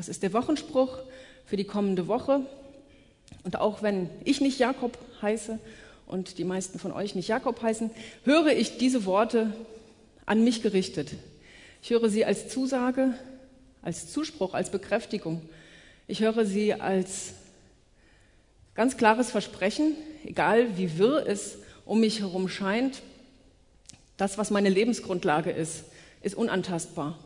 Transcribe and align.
Das 0.00 0.08
ist 0.08 0.22
der 0.22 0.32
Wochenspruch 0.32 0.96
für 1.44 1.58
die 1.58 1.64
kommende 1.64 2.08
Woche. 2.08 2.40
Und 3.44 3.56
auch 3.56 3.82
wenn 3.82 4.08
ich 4.24 4.40
nicht 4.40 4.58
Jakob 4.58 4.96
heiße 5.20 5.58
und 6.06 6.38
die 6.38 6.44
meisten 6.44 6.78
von 6.78 6.90
euch 6.90 7.14
nicht 7.14 7.28
Jakob 7.28 7.60
heißen, 7.60 7.90
höre 8.24 8.46
ich 8.46 8.78
diese 8.78 9.04
Worte 9.04 9.52
an 10.24 10.42
mich 10.42 10.62
gerichtet. 10.62 11.10
Ich 11.82 11.90
höre 11.90 12.08
sie 12.08 12.24
als 12.24 12.48
Zusage, 12.48 13.12
als 13.82 14.10
Zuspruch, 14.10 14.54
als 14.54 14.70
Bekräftigung. 14.70 15.42
Ich 16.08 16.20
höre 16.20 16.46
sie 16.46 16.72
als 16.72 17.34
ganz 18.74 18.96
klares 18.96 19.30
Versprechen, 19.30 19.96
egal 20.24 20.78
wie 20.78 20.96
wirr 20.96 21.26
es 21.26 21.58
um 21.84 22.00
mich 22.00 22.20
herum 22.20 22.48
scheint, 22.48 23.02
das, 24.16 24.38
was 24.38 24.50
meine 24.50 24.70
Lebensgrundlage 24.70 25.50
ist, 25.50 25.84
ist 26.22 26.36
unantastbar. 26.36 27.18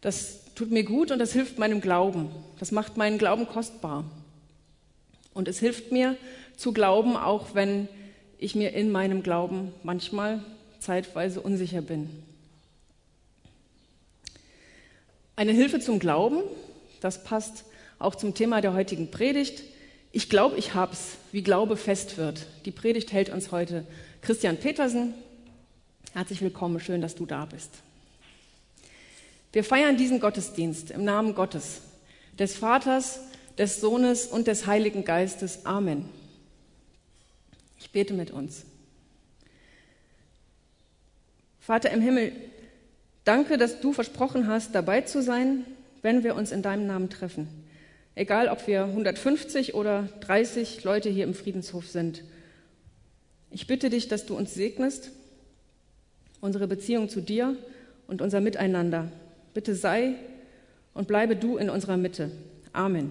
Das 0.00 0.44
tut 0.54 0.70
mir 0.70 0.84
gut 0.84 1.10
und 1.10 1.18
das 1.18 1.32
hilft 1.32 1.58
meinem 1.58 1.80
Glauben. 1.80 2.30
Das 2.58 2.72
macht 2.72 2.96
meinen 2.96 3.18
Glauben 3.18 3.46
kostbar. 3.46 4.04
Und 5.34 5.48
es 5.48 5.58
hilft 5.58 5.92
mir 5.92 6.16
zu 6.56 6.72
glauben, 6.72 7.16
auch 7.16 7.54
wenn 7.54 7.88
ich 8.38 8.54
mir 8.54 8.72
in 8.72 8.90
meinem 8.90 9.22
Glauben 9.22 9.72
manchmal 9.82 10.42
zeitweise 10.80 11.40
unsicher 11.40 11.82
bin. 11.82 12.08
Eine 15.36 15.52
Hilfe 15.52 15.78
zum 15.78 15.98
Glauben, 16.00 16.42
das 17.00 17.22
passt 17.22 17.64
auch 17.98 18.14
zum 18.14 18.34
Thema 18.34 18.60
der 18.60 18.74
heutigen 18.74 19.10
Predigt. 19.10 19.62
Ich 20.10 20.28
glaube, 20.28 20.56
ich 20.56 20.74
hab's, 20.74 21.16
wie 21.30 21.42
Glaube 21.42 21.76
fest 21.76 22.16
wird. 22.16 22.46
Die 22.64 22.70
Predigt 22.70 23.12
hält 23.12 23.30
uns 23.30 23.52
heute 23.52 23.84
Christian 24.22 24.56
Petersen. 24.56 25.14
Herzlich 26.14 26.40
willkommen, 26.40 26.80
schön, 26.80 27.00
dass 27.00 27.14
du 27.14 27.26
da 27.26 27.44
bist. 27.44 27.70
Wir 29.52 29.64
feiern 29.64 29.96
diesen 29.96 30.20
Gottesdienst 30.20 30.90
im 30.90 31.04
Namen 31.04 31.34
Gottes, 31.34 31.80
des 32.38 32.56
Vaters, 32.56 33.20
des 33.56 33.80
Sohnes 33.80 34.26
und 34.26 34.46
des 34.46 34.66
Heiligen 34.66 35.04
Geistes. 35.04 35.64
Amen. 35.64 36.08
Ich 37.78 37.90
bete 37.90 38.14
mit 38.14 38.30
uns. 38.30 38.64
Vater 41.60 41.90
im 41.90 42.00
Himmel, 42.00 42.32
danke, 43.24 43.58
dass 43.58 43.80
du 43.80 43.92
versprochen 43.92 44.46
hast, 44.46 44.74
dabei 44.74 45.02
zu 45.02 45.22
sein, 45.22 45.64
wenn 46.02 46.24
wir 46.24 46.34
uns 46.34 46.52
in 46.52 46.62
deinem 46.62 46.86
Namen 46.86 47.10
treffen. 47.10 47.48
Egal, 48.14 48.48
ob 48.48 48.66
wir 48.66 48.84
150 48.84 49.74
oder 49.74 50.08
30 50.20 50.82
Leute 50.84 51.08
hier 51.08 51.24
im 51.24 51.34
Friedenshof 51.34 51.86
sind. 51.86 52.24
Ich 53.50 53.66
bitte 53.66 53.90
dich, 53.90 54.08
dass 54.08 54.26
du 54.26 54.36
uns 54.36 54.54
segnest, 54.54 55.10
unsere 56.40 56.66
Beziehung 56.66 57.08
zu 57.08 57.20
dir 57.20 57.56
und 58.06 58.22
unser 58.22 58.40
Miteinander. 58.40 59.10
Bitte 59.58 59.74
sei 59.74 60.14
und 60.94 61.08
bleibe 61.08 61.34
du 61.34 61.56
in 61.56 61.68
unserer 61.68 61.96
Mitte. 61.96 62.30
Amen. 62.72 63.10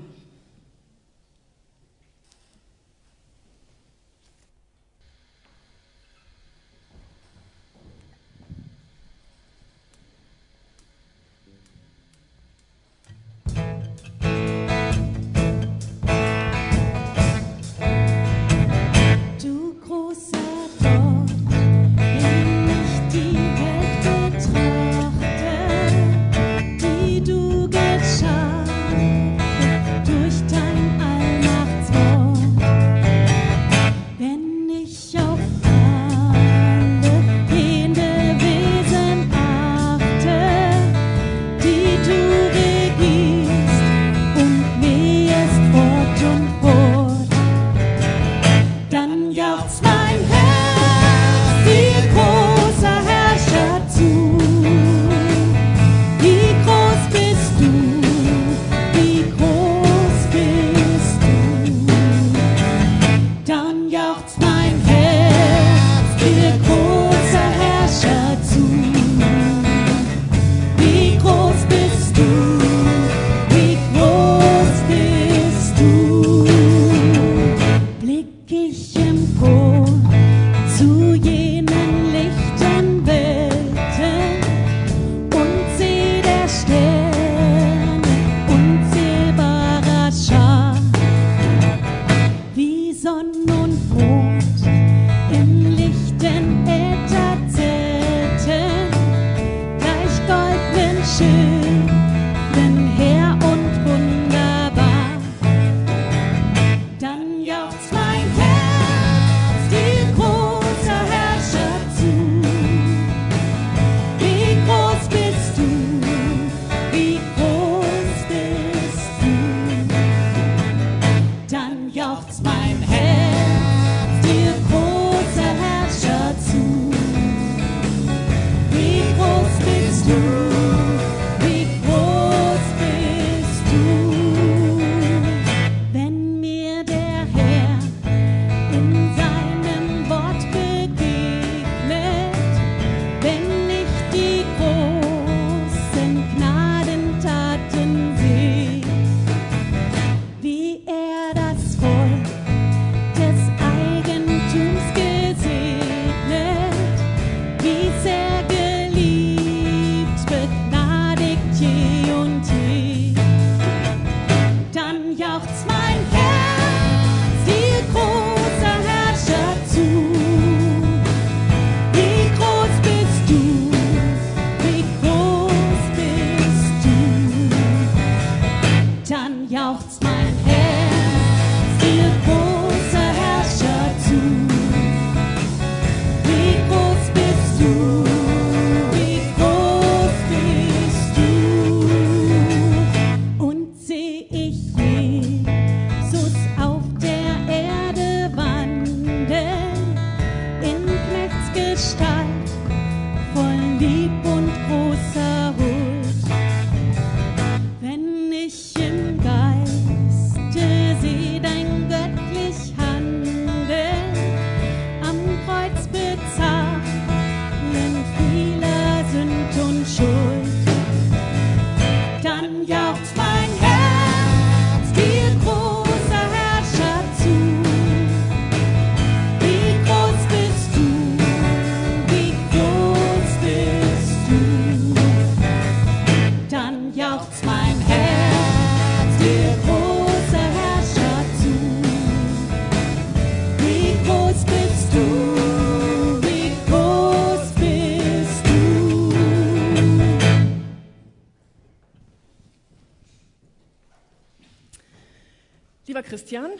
Lieber 255.87 256.03
Christian, 256.03 256.51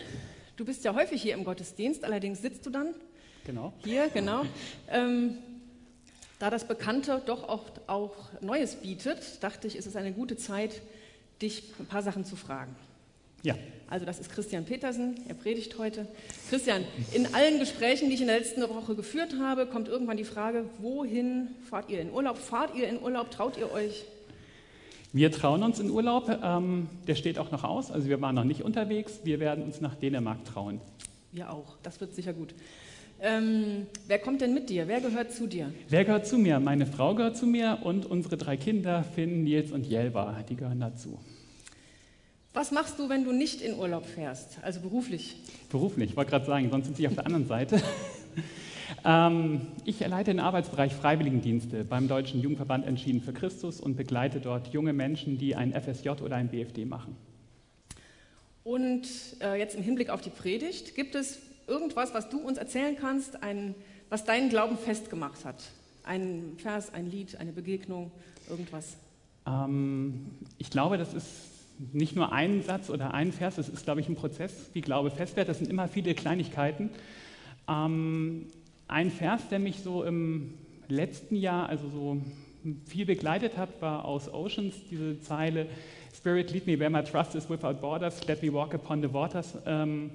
du 0.56 0.64
bist 0.64 0.86
ja 0.86 0.96
häufig 0.96 1.22
hier 1.22 1.34
im 1.34 1.44
Gottesdienst, 1.44 2.06
allerdings 2.06 2.42
sitzt 2.42 2.66
du 2.66 2.70
dann 2.70 2.96
Genau. 3.46 3.74
hier, 3.84 4.08
genau. 4.08 4.44
Ähm, 4.90 5.38
da 6.40 6.50
das 6.50 6.66
Bekannte 6.66 7.22
doch 7.26 7.44
auch, 7.50 7.66
auch 7.88 8.16
Neues 8.42 8.76
bietet, 8.76 9.44
dachte 9.44 9.68
ich, 9.68 9.76
ist 9.76 9.86
es 9.86 9.98
eine 9.98 10.14
gute 10.14 10.38
Zeit, 10.38 10.82
dich 11.42 11.64
ein 11.78 11.86
paar 11.88 12.04
Sachen 12.04 12.24
zu 12.24 12.38
fragen. 12.38 12.74
Ja. 13.44 13.56
Also 13.90 14.06
das 14.06 14.20
ist 14.20 14.32
Christian 14.32 14.64
Petersen, 14.64 15.16
er 15.28 15.36
predigt 15.36 15.78
heute. 15.78 16.08
Christian, 16.50 16.86
in 17.14 17.34
allen 17.36 17.60
Gesprächen, 17.60 18.08
die 18.08 18.16
ich 18.16 18.22
in 18.22 18.28
der 18.28 18.40
letzten 18.40 18.62
Woche 18.62 18.96
geführt 18.96 19.36
habe, 19.42 19.66
kommt 19.68 19.90
irgendwann 19.90 20.18
die 20.18 20.24
Frage, 20.26 20.70
wohin 20.80 21.50
fahrt 21.70 21.90
ihr 21.90 22.00
in 22.00 22.12
Urlaub? 22.12 22.38
Fahrt 22.38 22.76
ihr 22.76 22.88
in 22.88 23.02
Urlaub? 23.02 23.30
Traut 23.30 23.58
ihr 23.58 23.72
euch? 23.74 24.06
Wir 25.14 25.32
trauen 25.32 25.64
uns 25.64 25.80
in 25.80 25.90
Urlaub. 25.90 26.30
Ähm, 26.44 26.88
der 27.08 27.16
steht 27.16 27.40
auch 27.40 27.52
noch 27.52 27.64
aus. 27.64 27.92
Also 27.92 28.08
wir 28.08 28.22
waren 28.22 28.36
noch 28.36 28.44
nicht 28.44 28.64
unterwegs. 28.64 29.22
Wir 29.24 29.40
werden 29.40 29.64
uns 29.64 29.82
nach 29.82 29.96
Dänemark 29.96 30.44
trauen. 30.46 30.82
Wir 31.32 31.52
auch, 31.52 31.78
das 31.84 32.00
wird 32.02 32.14
sicher 32.16 32.34
gut. 32.34 32.54
Ähm, 33.20 33.88
wer 34.08 34.20
kommt 34.20 34.42
denn 34.42 34.54
mit 34.54 34.70
dir? 34.70 34.88
Wer 34.88 35.02
gehört 35.02 35.32
zu 35.32 35.48
dir? 35.48 35.74
Wer 35.90 36.06
gehört 36.06 36.28
zu 36.28 36.38
mir? 36.38 36.60
Meine 36.60 36.86
Frau 36.86 37.16
gehört 37.16 37.36
zu 37.36 37.48
mir 37.48 37.80
und 37.84 38.06
unsere 38.06 38.38
drei 38.38 38.58
Kinder, 38.58 39.04
Finn, 39.04 39.44
Nils 39.44 39.72
und 39.72 39.88
Jelva, 39.88 40.44
die 40.48 40.56
gehören 40.56 40.80
dazu. 40.80 41.18
Was 42.54 42.72
machst 42.72 43.00
du, 43.00 43.10
wenn 43.10 43.24
du 43.24 43.32
nicht 43.32 43.62
in 43.62 43.78
Urlaub 43.78 44.06
fährst, 44.06 44.60
also 44.62 44.82
beruflich? 44.82 45.36
Beruflich, 45.70 46.12
ich 46.12 46.18
wollte 46.18 46.32
gerade 46.32 46.46
sagen, 46.46 46.70
sonst 46.70 46.86
sind 46.86 46.98
sie 46.98 47.08
auf 47.08 47.16
der 47.16 47.26
anderen 47.26 47.48
Seite. 47.48 47.82
ähm, 49.06 49.62
ich 49.86 50.00
leite 50.00 50.32
den 50.32 50.40
Arbeitsbereich 50.40 50.94
Freiwilligendienste 50.94 51.84
beim 51.84 52.08
Deutschen 52.08 52.42
Jugendverband 52.42 52.86
Entschieden 52.86 53.22
für 53.22 53.34
Christus 53.34 53.80
und 53.80 53.98
begleite 53.98 54.40
dort 54.40 54.68
junge 54.70 54.94
Menschen, 54.94 55.38
die 55.38 55.56
ein 55.56 55.74
FSJ 55.74 56.10
oder 56.22 56.36
ein 56.36 56.50
BFD 56.50 56.86
machen. 56.86 57.16
Und 58.64 59.08
äh, 59.42 59.58
jetzt 59.58 59.76
im 59.76 59.84
Hinblick 59.84 60.10
auf 60.10 60.22
die 60.22 60.30
Predigt, 60.30 60.96
gibt 60.96 61.16
es 61.16 61.40
irgendwas, 61.68 62.14
was 62.14 62.30
du 62.30 62.40
uns 62.40 62.58
erzählen 62.58 62.96
kannst, 63.00 63.44
ein, 63.44 63.76
was 64.10 64.26
deinen 64.26 64.50
Glauben 64.50 64.78
festgemacht 64.78 65.46
hat? 65.46 65.64
Ein 66.04 66.54
Vers, 66.58 66.94
ein 66.94 67.10
Lied, 67.10 67.38
eine 67.40 67.52
Begegnung, 67.52 68.12
irgendwas? 68.50 68.98
Ähm, 69.46 70.32
ich 70.58 70.70
glaube, 70.70 70.98
das 70.98 71.14
ist 71.14 71.28
nicht 71.94 72.16
nur 72.16 72.32
ein 72.32 72.64
Satz 72.64 72.90
oder 72.90 73.14
ein 73.14 73.32
Vers, 73.32 73.58
es 73.58 73.70
ist, 73.70 73.84
glaube 73.84 74.02
ich, 74.02 74.10
ein 74.10 74.16
Prozess, 74.16 74.70
wie 74.74 74.82
Glaube 74.82 75.12
fest 75.12 75.36
wird. 75.36 75.48
Das 75.48 75.60
sind 75.60 75.70
immer 75.70 75.88
viele 75.88 76.14
Kleinigkeiten. 76.14 76.90
Ähm, 77.68 78.48
ein 78.88 79.12
Vers, 79.12 79.48
der 79.50 79.60
mich 79.60 79.82
so 79.82 80.04
im 80.04 80.54
letzten 80.88 81.36
Jahr, 81.36 81.70
also 81.70 81.90
so 81.90 82.22
viel 82.86 83.06
begleitet 83.06 83.58
hat, 83.58 83.82
war 83.82 84.06
aus 84.06 84.34
Oceans, 84.34 84.76
diese 84.90 85.20
Zeile, 85.22 85.68
Spirit 86.16 86.52
lead 86.52 86.66
me 86.66 86.80
where 86.80 86.90
my 86.90 87.04
trust 87.04 87.36
is 87.36 87.50
without 87.50 87.76
borders, 87.76 88.26
let 88.28 88.42
me 88.42 88.52
walk 88.52 88.74
upon 88.74 89.02
the 89.02 89.14
waters. 89.14 89.58
Ähm, 89.66 90.12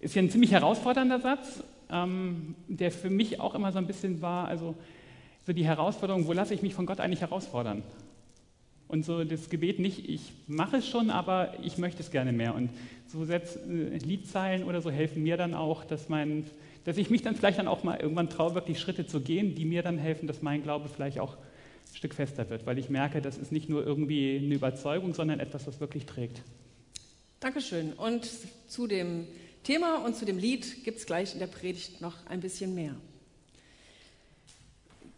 ist 0.00 0.14
ja 0.14 0.22
ein 0.22 0.30
ziemlich 0.30 0.52
herausfordernder 0.52 1.20
Satz, 1.20 1.62
ähm, 1.90 2.54
der 2.68 2.90
für 2.90 3.10
mich 3.10 3.40
auch 3.40 3.54
immer 3.54 3.72
so 3.72 3.78
ein 3.78 3.86
bisschen 3.86 4.20
war, 4.20 4.48
also 4.48 4.74
so 5.46 5.52
die 5.52 5.64
Herausforderung, 5.64 6.26
wo 6.26 6.32
lasse 6.32 6.54
ich 6.54 6.62
mich 6.62 6.74
von 6.74 6.86
Gott 6.86 7.00
eigentlich 7.00 7.20
herausfordern? 7.20 7.82
Und 8.88 9.06
so 9.06 9.24
das 9.24 9.48
Gebet 9.48 9.78
nicht, 9.78 10.08
ich 10.08 10.32
mache 10.46 10.76
es 10.76 10.88
schon, 10.88 11.10
aber 11.10 11.54
ich 11.62 11.78
möchte 11.78 12.02
es 12.02 12.10
gerne 12.10 12.30
mehr. 12.30 12.54
Und 12.54 12.70
so 13.06 13.24
Sätze, 13.24 13.58
äh, 13.60 13.96
Liedzeilen 13.96 14.64
oder 14.64 14.82
so 14.82 14.90
helfen 14.90 15.22
mir 15.22 15.36
dann 15.36 15.54
auch, 15.54 15.84
dass, 15.84 16.08
mein, 16.08 16.44
dass 16.84 16.96
ich 16.96 17.10
mich 17.10 17.22
dann 17.22 17.36
vielleicht 17.36 17.58
dann 17.58 17.68
auch 17.68 17.84
mal 17.84 18.00
irgendwann 18.00 18.28
traue, 18.28 18.54
wirklich 18.54 18.80
Schritte 18.80 19.06
zu 19.06 19.20
gehen, 19.20 19.54
die 19.54 19.64
mir 19.64 19.82
dann 19.82 19.98
helfen, 19.98 20.26
dass 20.26 20.42
mein 20.42 20.62
Glaube 20.62 20.88
vielleicht 20.88 21.20
auch 21.20 21.36
ein 21.36 21.96
Stück 21.96 22.14
fester 22.14 22.48
wird, 22.50 22.66
weil 22.66 22.78
ich 22.78 22.90
merke, 22.90 23.20
das 23.20 23.38
ist 23.38 23.52
nicht 23.52 23.68
nur 23.68 23.86
irgendwie 23.86 24.40
eine 24.42 24.54
Überzeugung, 24.54 25.14
sondern 25.14 25.40
etwas, 25.40 25.66
was 25.66 25.80
wirklich 25.80 26.06
trägt. 26.06 26.42
Dankeschön. 27.40 27.92
Und 27.92 28.30
zu 28.68 28.86
dem 28.86 29.26
Thema 29.64 30.04
und 30.04 30.16
zu 30.16 30.24
dem 30.24 30.38
Lied 30.38 30.84
gibt 30.84 30.98
es 30.98 31.06
gleich 31.06 31.34
in 31.34 31.38
der 31.38 31.46
Predigt 31.46 32.00
noch 32.00 32.14
ein 32.26 32.40
bisschen 32.40 32.74
mehr. 32.74 32.94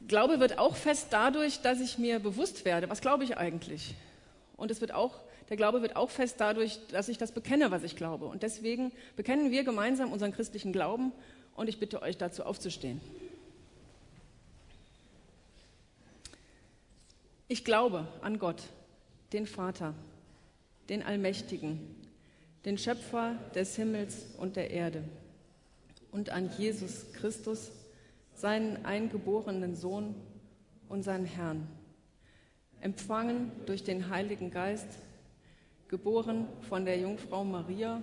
Glaube 0.06 0.38
wird 0.38 0.58
auch 0.58 0.76
fest 0.76 1.08
dadurch, 1.10 1.60
dass 1.60 1.80
ich 1.80 1.98
mir 1.98 2.18
bewusst 2.18 2.66
werde, 2.66 2.90
was 2.90 3.00
glaube 3.00 3.24
ich 3.24 3.38
eigentlich? 3.38 3.94
Und 4.56 4.70
es 4.70 4.80
wird 4.82 4.92
auch, 4.92 5.14
der 5.48 5.56
Glaube 5.56 5.80
wird 5.80 5.96
auch 5.96 6.10
fest 6.10 6.36
dadurch, 6.38 6.78
dass 6.88 7.08
ich 7.08 7.16
das 7.16 7.32
bekenne, 7.32 7.70
was 7.70 7.82
ich 7.82 7.96
glaube. 7.96 8.26
Und 8.26 8.42
deswegen 8.42 8.92
bekennen 9.16 9.50
wir 9.50 9.64
gemeinsam 9.64 10.12
unseren 10.12 10.32
christlichen 10.32 10.72
Glauben 10.72 11.12
und 11.54 11.68
ich 11.68 11.78
bitte 11.78 12.02
euch 12.02 12.16
dazu 12.16 12.44
aufzustehen. 12.44 13.00
Ich 17.48 17.64
glaube 17.64 18.06
an 18.22 18.38
Gott, 18.38 18.62
den 19.32 19.46
Vater, 19.46 19.94
den 20.88 21.02
Allmächtigen, 21.02 21.78
den 22.64 22.78
Schöpfer 22.78 23.36
des 23.54 23.76
Himmels 23.76 24.26
und 24.38 24.56
der 24.56 24.70
Erde 24.70 25.04
und 26.10 26.30
an 26.30 26.50
Jesus 26.56 27.12
Christus, 27.12 27.70
seinen 28.34 28.84
eingeborenen 28.84 29.74
Sohn, 29.74 30.14
unseren 30.88 31.24
Herrn, 31.24 31.66
empfangen 32.80 33.50
durch 33.66 33.84
den 33.84 34.08
Heiligen 34.10 34.50
Geist, 34.50 34.88
geboren 35.88 36.46
von 36.68 36.84
der 36.84 36.98
Jungfrau 36.98 37.44
Maria, 37.44 38.02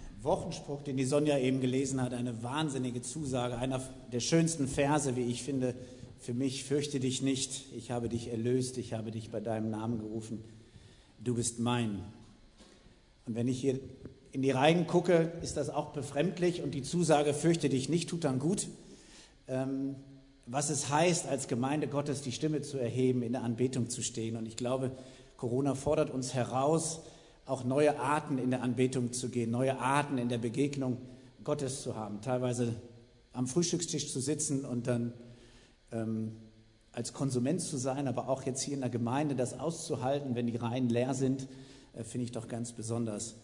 Wochenspruch, 0.23 0.83
den 0.83 0.97
die 0.97 1.05
Sonja 1.05 1.37
eben 1.37 1.61
gelesen 1.61 2.01
hat, 2.01 2.13
eine 2.13 2.43
wahnsinnige 2.43 3.01
Zusage, 3.01 3.57
einer 3.57 3.81
der 4.11 4.19
schönsten 4.19 4.67
Verse, 4.67 5.15
wie 5.15 5.25
ich 5.25 5.43
finde, 5.43 5.75
für 6.19 6.33
mich, 6.33 6.63
fürchte 6.63 6.99
dich 6.99 7.21
nicht, 7.21 7.65
ich 7.75 7.89
habe 7.89 8.07
dich 8.07 8.27
erlöst, 8.29 8.77
ich 8.77 8.93
habe 8.93 9.11
dich 9.11 9.31
bei 9.31 9.39
deinem 9.39 9.71
Namen 9.71 9.99
gerufen, 9.99 10.43
du 11.23 11.35
bist 11.35 11.59
mein. 11.59 12.03
Und 13.25 13.35
wenn 13.35 13.47
ich 13.47 13.59
hier 13.59 13.79
in 14.31 14.41
die 14.41 14.51
Reihen 14.51 14.87
gucke, 14.87 15.31
ist 15.41 15.57
das 15.57 15.69
auch 15.69 15.93
befremdlich 15.93 16.61
und 16.61 16.73
die 16.73 16.83
Zusage, 16.83 17.33
fürchte 17.33 17.69
dich 17.69 17.89
nicht, 17.89 18.09
tut 18.09 18.23
dann 18.23 18.39
gut. 18.39 18.67
Ähm, 19.47 19.95
was 20.45 20.69
es 20.69 20.89
heißt, 20.89 21.27
als 21.27 21.47
Gemeinde 21.47 21.87
Gottes 21.87 22.21
die 22.21 22.31
Stimme 22.31 22.61
zu 22.61 22.77
erheben, 22.77 23.23
in 23.23 23.33
der 23.33 23.43
Anbetung 23.43 23.89
zu 23.89 24.01
stehen. 24.01 24.35
Und 24.35 24.45
ich 24.45 24.57
glaube, 24.57 24.91
Corona 25.37 25.75
fordert 25.75 26.11
uns 26.11 26.33
heraus, 26.33 27.01
auch 27.51 27.65
neue 27.65 27.99
Arten 27.99 28.37
in 28.37 28.49
der 28.49 28.63
Anbetung 28.63 29.11
zu 29.11 29.27
gehen, 29.27 29.51
neue 29.51 29.77
Arten 29.77 30.17
in 30.17 30.29
der 30.29 30.37
Begegnung 30.37 30.97
Gottes 31.43 31.81
zu 31.81 31.97
haben. 31.97 32.21
Teilweise 32.21 32.75
am 33.33 33.45
Frühstückstisch 33.45 34.11
zu 34.11 34.21
sitzen 34.21 34.63
und 34.63 34.87
dann 34.87 35.11
ähm, 35.91 36.31
als 36.93 37.11
Konsument 37.11 37.59
zu 37.59 37.75
sein, 37.75 38.07
aber 38.07 38.29
auch 38.29 38.43
jetzt 38.43 38.61
hier 38.61 38.73
in 38.73 38.79
der 38.79 38.89
Gemeinde 38.89 39.35
das 39.35 39.59
auszuhalten, 39.59 40.33
wenn 40.33 40.47
die 40.47 40.55
Reihen 40.55 40.87
leer 40.87 41.13
sind, 41.13 41.49
äh, 41.93 42.05
finde 42.05 42.23
ich 42.23 42.31
doch 42.31 42.47
ganz 42.47 42.71
besonders. 42.71 43.35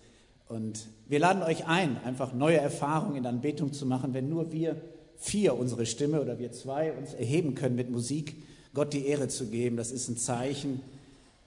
Und 0.48 0.88
wir 1.10 1.20
laden 1.20 1.44
euch 1.44 1.68
ein, 1.68 1.98
einfach 2.06 2.34
neue 2.34 2.58
Erfahrungen 2.58 3.18
in 3.18 3.24
der 3.24 3.34
Anbetung 3.34 3.74
zu 3.74 3.86
machen, 3.86 4.14
wenn 4.14 4.30
nur 4.30 4.54
wir 4.54 4.78
vier 5.18 5.58
unsere 5.58 5.86
Stimme 5.86 6.22
oder 6.22 6.40
wir 6.40 6.54
zwei 6.54 6.94
uns 6.94 7.14
erheben 7.14 7.56
können 7.56 7.76
mit 7.76 7.90
Musik, 7.90 8.38
Gott 8.74 8.94
die 8.94 9.06
Ehre 9.06 9.28
zu 9.28 9.48
geben. 9.48 9.76
Das 9.76 9.92
ist 9.92 10.08
ein 10.08 10.16
Zeichen. 10.16 10.82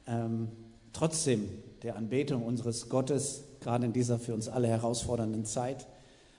Ähm, 0.07 0.49
trotzdem 0.93 1.49
der 1.83 1.97
Anbetung 1.97 2.45
unseres 2.45 2.89
Gottes, 2.89 3.45
gerade 3.61 3.87
in 3.87 3.93
dieser 3.93 4.19
für 4.19 4.35
uns 4.35 4.49
alle 4.49 4.69
herausfordernden 4.69 5.45
Zeit. 5.45 5.87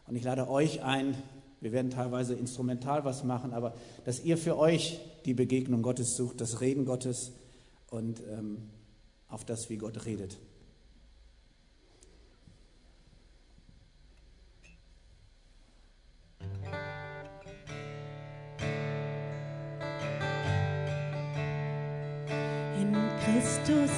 Und 0.08 0.16
ich 0.16 0.24
lade 0.24 0.50
euch 0.50 0.84
ein, 0.84 1.16
wir 1.60 1.72
werden 1.72 1.92
teilweise 1.92 2.34
instrumental 2.34 3.06
was 3.06 3.24
machen, 3.24 3.54
aber 3.54 3.74
dass 4.06 4.24
ihr 4.24 4.38
für 4.38 4.58
euch 4.58 5.00
die 5.26 5.34
Begegnung 5.34 5.82
Gottes 5.82 6.16
sucht, 6.16 6.42
das 6.42 6.62
Reden 6.62 6.86
Gottes 6.86 7.32
und 7.90 8.22
ähm, 8.32 8.58
auf 9.28 9.46
das, 9.46 9.70
wie 9.70 9.78
Gott 9.78 10.06
redet. 10.06 10.38
Christus 23.24 23.92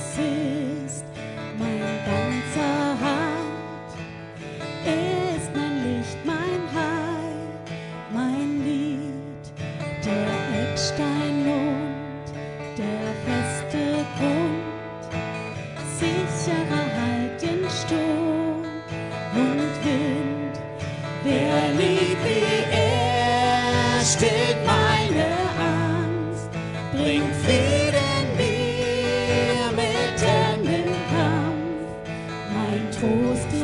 full 33.03 33.35
steam. 33.35 33.62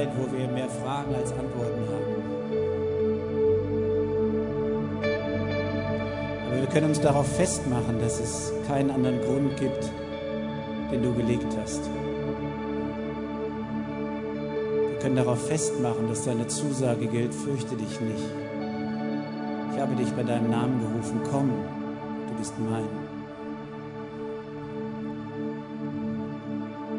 Zeit, 0.00 0.08
wo 0.16 0.32
wir 0.32 0.48
mehr 0.48 0.68
Fragen 0.68 1.14
als 1.14 1.30
Antworten 1.32 1.82
haben. 1.92 2.14
Aber 6.46 6.60
wir 6.60 6.66
können 6.68 6.86
uns 6.86 7.00
darauf 7.00 7.26
festmachen, 7.36 8.00
dass 8.00 8.18
es 8.18 8.52
keinen 8.66 8.90
anderen 8.90 9.20
Grund 9.20 9.56
gibt, 9.58 9.90
den 10.90 11.02
du 11.02 11.12
gelegt 11.12 11.54
hast. 11.60 11.82
Wir 14.88 14.98
können 15.00 15.16
darauf 15.16 15.46
festmachen, 15.46 16.08
dass 16.08 16.24
deine 16.24 16.46
Zusage 16.46 17.06
gilt, 17.06 17.34
fürchte 17.34 17.76
dich 17.76 18.00
nicht. 18.00 18.24
Ich 19.74 19.80
habe 19.80 19.94
dich 19.96 20.10
bei 20.12 20.22
deinem 20.22 20.50
Namen 20.50 20.80
gerufen, 20.80 21.20
komm, 21.30 21.50
du 22.28 22.34
bist 22.38 22.54
mein. 22.58 22.88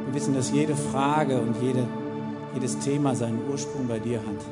Wir 0.06 0.14
wissen, 0.14 0.36
dass 0.36 0.52
jede 0.52 0.76
Frage 0.76 1.40
und 1.40 1.56
jede, 1.62 1.88
jedes 2.54 2.78
Thema 2.80 3.16
seinen 3.16 3.40
Ursprung 3.50 3.88
bei 3.88 4.00
dir 4.00 4.20
hat. 4.20 4.46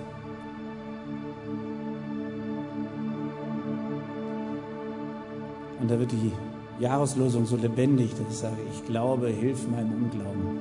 Und 5.79 5.89
da 5.89 5.99
wird 5.99 6.11
die 6.11 6.31
Jahreslosung 6.79 7.45
so 7.45 7.55
lebendig, 7.55 8.11
dass 8.11 8.27
ich 8.29 8.37
sage, 8.37 8.57
ich 8.73 8.85
glaube, 8.85 9.27
hilf 9.27 9.67
meinem 9.67 10.03
Unglauben. 10.03 10.59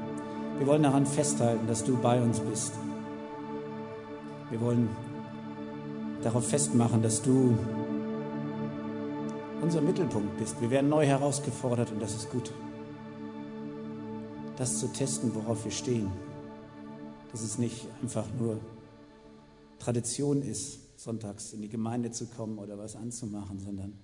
Wir 0.58 0.66
wollen 0.66 0.82
daran 0.82 1.06
festhalten, 1.06 1.66
dass 1.66 1.84
du 1.84 1.96
bei 1.96 2.20
uns 2.20 2.40
bist. 2.40 2.74
Wir 4.50 4.60
wollen 4.60 4.88
darauf 6.22 6.48
festmachen, 6.48 7.02
dass 7.02 7.22
du 7.22 7.56
unser 9.60 9.80
Mittelpunkt 9.80 10.36
bist. 10.38 10.60
Wir 10.60 10.70
werden 10.70 10.88
neu 10.88 11.04
herausgefordert 11.04 11.92
und 11.92 12.00
das 12.00 12.14
ist 12.14 12.30
gut. 12.30 12.52
Das 14.56 14.78
zu 14.78 14.88
testen, 14.88 15.32
worauf 15.34 15.64
wir 15.64 15.72
stehen. 15.72 16.10
Dass 17.32 17.42
es 17.42 17.58
nicht 17.58 17.86
einfach 18.02 18.26
nur 18.38 18.60
Tradition 19.78 20.42
ist, 20.42 20.80
sonntags 20.98 21.52
in 21.52 21.62
die 21.62 21.68
Gemeinde 21.68 22.10
zu 22.10 22.26
kommen 22.26 22.58
oder 22.58 22.78
was 22.78 22.96
anzumachen, 22.96 23.60
sondern 23.60 23.98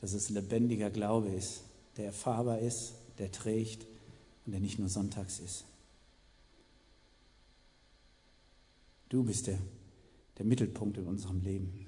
dass 0.00 0.12
es 0.12 0.28
lebendiger 0.30 0.90
Glaube 0.90 1.28
ist, 1.28 1.62
der 1.96 2.06
erfahrbar 2.06 2.58
ist, 2.58 2.94
der 3.18 3.32
trägt 3.32 3.86
und 4.44 4.52
der 4.52 4.60
nicht 4.60 4.78
nur 4.78 4.88
sonntags 4.88 5.40
ist. 5.40 5.64
Du 9.08 9.24
bist 9.24 9.46
der, 9.46 9.58
der 10.38 10.44
Mittelpunkt 10.44 10.98
in 10.98 11.06
unserem 11.06 11.40
Leben. 11.40 11.85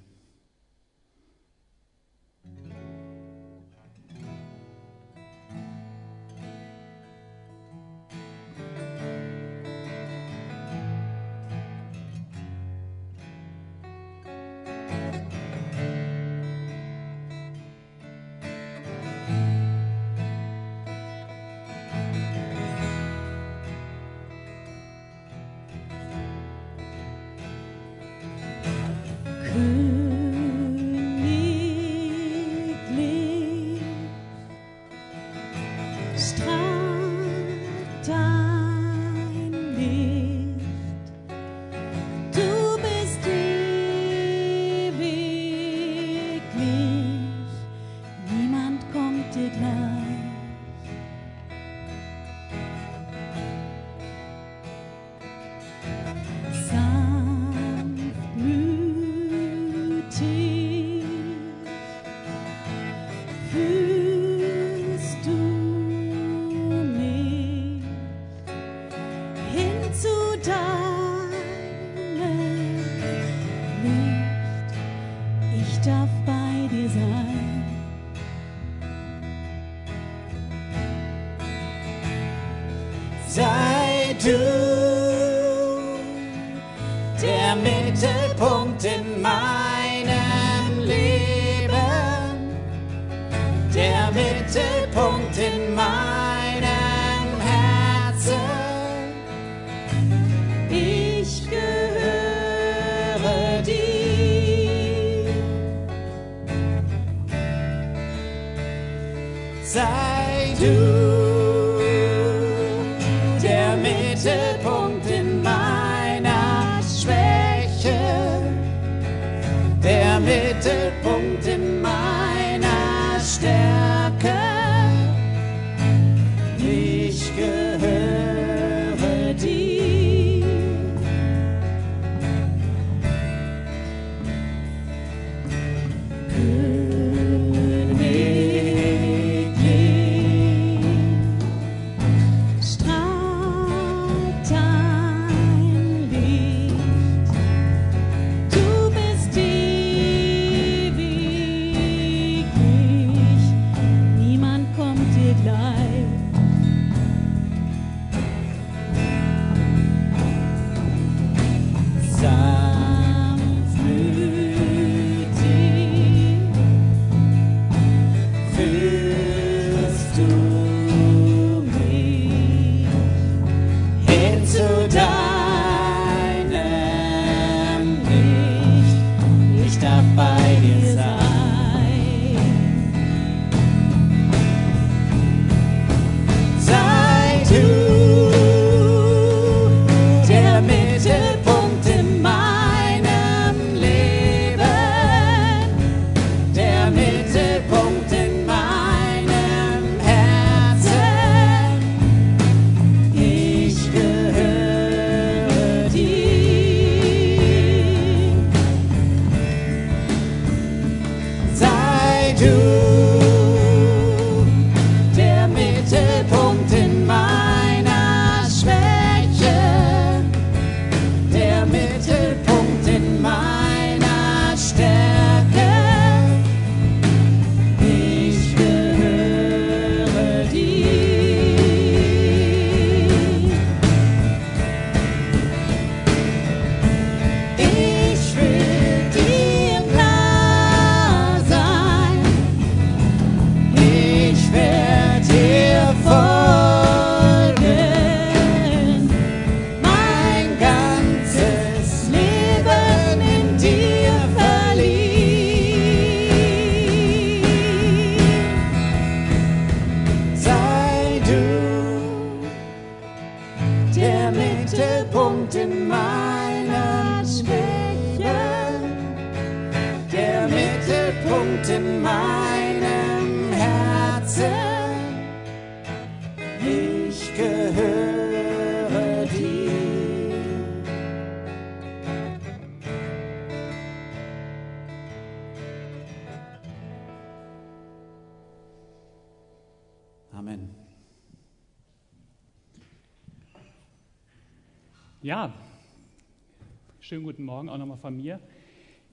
Guten 297.39 297.45
Morgen 297.45 297.69
auch 297.69 297.77
nochmal 297.77 297.97
von 297.97 298.17
mir. 298.17 298.37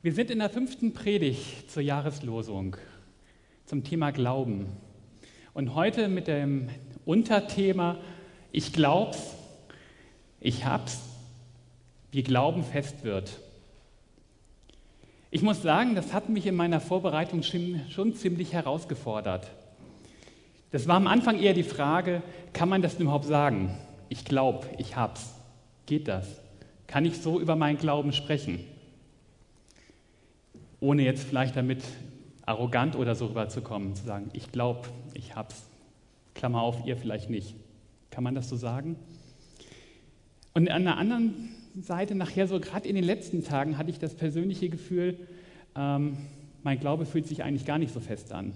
Wir 0.03 0.13
sind 0.13 0.33
in 0.33 0.41
der 0.41 0.51
fünften 0.51 0.93
Predigt 0.93 1.71
zur 1.71 1.81
Jahreslosung 1.81 2.77
zum 3.67 3.85
Thema 3.85 4.11
Glauben. 4.11 4.67
Und 5.55 5.77
heute 5.77 6.09
mit 6.09 6.27
dem 6.27 6.69
Unterthema 7.05 7.99
Ich 8.51 8.73
glaub's, 8.73 9.37
ich 10.41 10.65
hab's, 10.65 11.03
wie 12.11 12.25
Glauben 12.25 12.65
fest 12.65 13.05
wird. 13.05 13.39
Ich 15.31 15.43
muss 15.43 15.63
sagen, 15.63 15.95
das 15.95 16.13
hat 16.13 16.29
mich 16.29 16.47
in 16.47 16.57
meiner 16.57 16.81
Vorbereitung 16.81 17.45
schon, 17.45 18.17
ziemlich 18.17 18.53
herausgefordert. 18.53 19.53
Das 20.73 20.89
war 20.89 20.97
am 20.97 21.07
Anfang 21.07 21.39
eher 21.39 21.55
die 21.55 21.63
Frage, 21.63 22.25
kann 22.53 22.69
man 22.69 22.83
das 22.83 22.97
denn 22.97 23.03
überhaupt 23.03 23.27
sagen? 23.27 23.79
Ich 24.09 24.25
glaube, 24.25 24.67
ich 24.79 24.97
hab's. 24.97 25.33
Geht 25.87 26.09
das? 26.09 26.41
Kann 26.87 27.05
ich 27.05 27.19
so 27.19 27.41
über 27.41 27.57
meinen 27.57 27.79
Glauben 27.79 28.13
sprechen? 28.13 28.61
Ohne 30.81 31.03
jetzt 31.03 31.25
vielleicht 31.25 31.57
damit 31.57 31.83
arrogant 32.43 32.97
oder 32.97 33.15
so 33.15 33.27
rüberzukommen, 33.27 33.95
zu 33.95 34.05
sagen, 34.05 34.31
ich 34.33 34.53
glaube, 34.53 34.89
ich 35.15 35.35
hab's. 35.35 35.69
Klammer 36.35 36.63
auf, 36.63 36.87
ihr 36.87 36.97
vielleicht 36.97 37.31
nicht. 37.31 37.55
Kann 38.11 38.23
man 38.23 38.35
das 38.35 38.49
so 38.49 38.57
sagen? 38.57 38.97
Und 40.55 40.71
an 40.71 40.85
der 40.85 40.97
anderen 40.97 41.51
Seite, 41.81 42.15
nachher 42.15 42.47
so 42.47 42.61
gerade 42.61 42.89
in 42.89 42.95
den 42.95 43.05
letzten 43.05 43.43
Tagen, 43.43 43.79
hatte 43.79 43.91
ich 43.91 43.99
das 43.99 44.15
persönliche 44.15 44.69
Gefühl, 44.69 45.19
ähm, 45.75 46.17
mein 46.63 46.81
Glaube 46.81 47.07
fühlt 47.07 47.27
sich 47.27 47.43
eigentlich 47.43 47.65
gar 47.65 47.79
nicht 47.79 47.93
so 47.93 48.01
fest 48.01 48.33
an. 48.33 48.53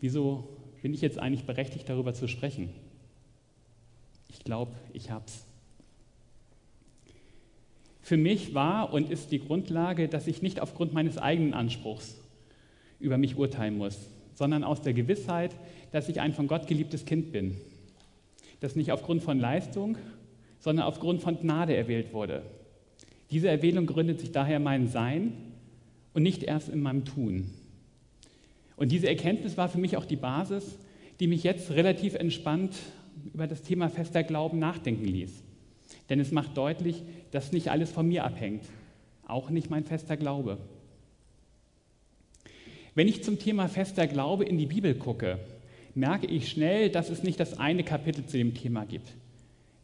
Wieso 0.00 0.48
bin 0.82 0.94
ich 0.94 1.00
jetzt 1.00 1.18
eigentlich 1.18 1.44
berechtigt, 1.44 1.88
darüber 1.88 2.14
zu 2.14 2.28
sprechen? 2.28 2.70
Ich 4.28 4.42
glaube, 4.44 4.72
ich 4.92 5.10
hab's. 5.10 5.46
Für 8.02 8.16
mich 8.16 8.52
war 8.52 8.92
und 8.92 9.10
ist 9.10 9.30
die 9.30 9.38
Grundlage, 9.38 10.08
dass 10.08 10.26
ich 10.26 10.42
nicht 10.42 10.60
aufgrund 10.60 10.92
meines 10.92 11.18
eigenen 11.18 11.54
Anspruchs 11.54 12.20
über 12.98 13.16
mich 13.16 13.36
urteilen 13.36 13.78
muss, 13.78 13.96
sondern 14.34 14.64
aus 14.64 14.82
der 14.82 14.92
Gewissheit, 14.92 15.52
dass 15.92 16.08
ich 16.08 16.20
ein 16.20 16.32
von 16.32 16.48
Gott 16.48 16.66
geliebtes 16.66 17.04
Kind 17.04 17.32
bin. 17.32 17.56
Das 18.60 18.74
nicht 18.74 18.90
aufgrund 18.90 19.22
von 19.22 19.38
Leistung, 19.38 19.96
sondern 20.58 20.86
aufgrund 20.86 21.22
von 21.22 21.38
Gnade 21.40 21.76
erwählt 21.76 22.12
wurde. 22.12 22.42
Diese 23.30 23.48
Erwählung 23.48 23.86
gründet 23.86 24.20
sich 24.20 24.32
daher 24.32 24.56
in 24.56 24.62
meinem 24.62 24.88
Sein 24.88 25.32
und 26.12 26.22
nicht 26.22 26.42
erst 26.42 26.68
in 26.68 26.80
meinem 26.80 27.04
Tun. 27.04 27.50
Und 28.76 28.90
diese 28.90 29.08
Erkenntnis 29.08 29.56
war 29.56 29.68
für 29.68 29.78
mich 29.78 29.96
auch 29.96 30.04
die 30.04 30.16
Basis, 30.16 30.76
die 31.20 31.28
mich 31.28 31.44
jetzt 31.44 31.70
relativ 31.70 32.14
entspannt 32.14 32.74
über 33.32 33.46
das 33.46 33.62
Thema 33.62 33.88
fester 33.88 34.24
Glauben 34.24 34.58
nachdenken 34.58 35.04
ließ. 35.04 35.42
Denn 36.08 36.20
es 36.20 36.30
macht 36.30 36.56
deutlich, 36.56 37.02
dass 37.30 37.52
nicht 37.52 37.70
alles 37.70 37.90
von 37.90 38.08
mir 38.08 38.24
abhängt, 38.24 38.64
auch 39.26 39.50
nicht 39.50 39.70
mein 39.70 39.84
fester 39.84 40.16
Glaube. 40.16 40.58
Wenn 42.94 43.08
ich 43.08 43.24
zum 43.24 43.38
Thema 43.38 43.68
fester 43.68 44.06
Glaube 44.06 44.44
in 44.44 44.58
die 44.58 44.66
Bibel 44.66 44.94
gucke, 44.94 45.38
merke 45.94 46.26
ich 46.26 46.48
schnell, 46.48 46.90
dass 46.90 47.10
es 47.10 47.22
nicht 47.22 47.40
das 47.40 47.58
eine 47.58 47.84
Kapitel 47.84 48.26
zu 48.26 48.36
dem 48.36 48.54
Thema 48.54 48.84
gibt. 48.84 49.08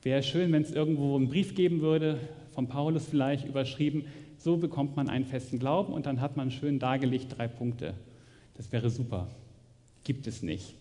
Wäre 0.03 0.23
schön, 0.23 0.53
wenn 0.53 0.63
es 0.63 0.71
irgendwo 0.71 1.17
einen 1.17 1.29
Brief 1.29 1.55
geben 1.55 1.81
würde, 1.81 2.21
von 2.53 2.69
Paulus 2.69 3.07
vielleicht 3.07 3.47
überschrieben, 3.47 4.05
so 4.39 4.57
bekommt 4.57 4.97
man 4.97 5.09
einen 5.09 5.25
festen 5.25 5.59
Glauben 5.59 5.93
und 5.93 6.07
dann 6.07 6.21
hat 6.21 6.37
man 6.37 6.51
schön 6.51 6.79
dargelegt 6.79 7.37
drei 7.37 7.49
Punkte. 7.49 7.95
Das 8.57 8.73
wäre 8.73 8.91
super. 8.91 9.29
Gibt 10.05 10.27
es 10.27 10.43
nicht. 10.43 10.75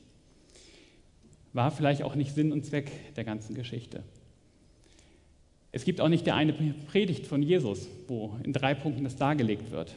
War 1.53 1.71
vielleicht 1.71 2.03
auch 2.03 2.15
nicht 2.15 2.33
Sinn 2.33 2.51
und 2.51 2.65
Zweck 2.65 2.91
der 3.15 3.23
ganzen 3.23 3.55
Geschichte. 3.55 4.03
Es 5.71 5.84
gibt 5.84 6.01
auch 6.01 6.10
nicht 6.10 6.25
der 6.25 6.36
eine 6.36 6.53
Predigt 6.53 7.27
von 7.27 7.43
Jesus, 7.43 7.88
wo 8.08 8.36
in 8.43 8.53
drei 8.53 8.73
Punkten 8.73 9.03
das 9.03 9.17
dargelegt 9.17 9.71
wird, 9.71 9.95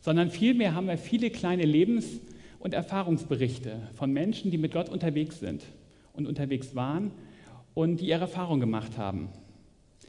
sondern 0.00 0.30
vielmehr 0.30 0.74
haben 0.74 0.86
wir 0.86 0.98
viele 0.98 1.30
kleine 1.30 1.64
Lebens- 1.64 2.20
und 2.60 2.74
Erfahrungsberichte 2.74 3.80
von 3.94 4.12
Menschen, 4.12 4.50
die 4.50 4.58
mit 4.58 4.72
Gott 4.72 4.88
unterwegs 4.88 5.40
sind 5.40 5.64
und 6.12 6.26
unterwegs 6.26 6.74
waren 6.74 7.10
und 7.74 8.00
die 8.00 8.08
ihre 8.08 8.20
Erfahrungen 8.20 8.60
gemacht 8.60 8.96
haben. 8.96 9.28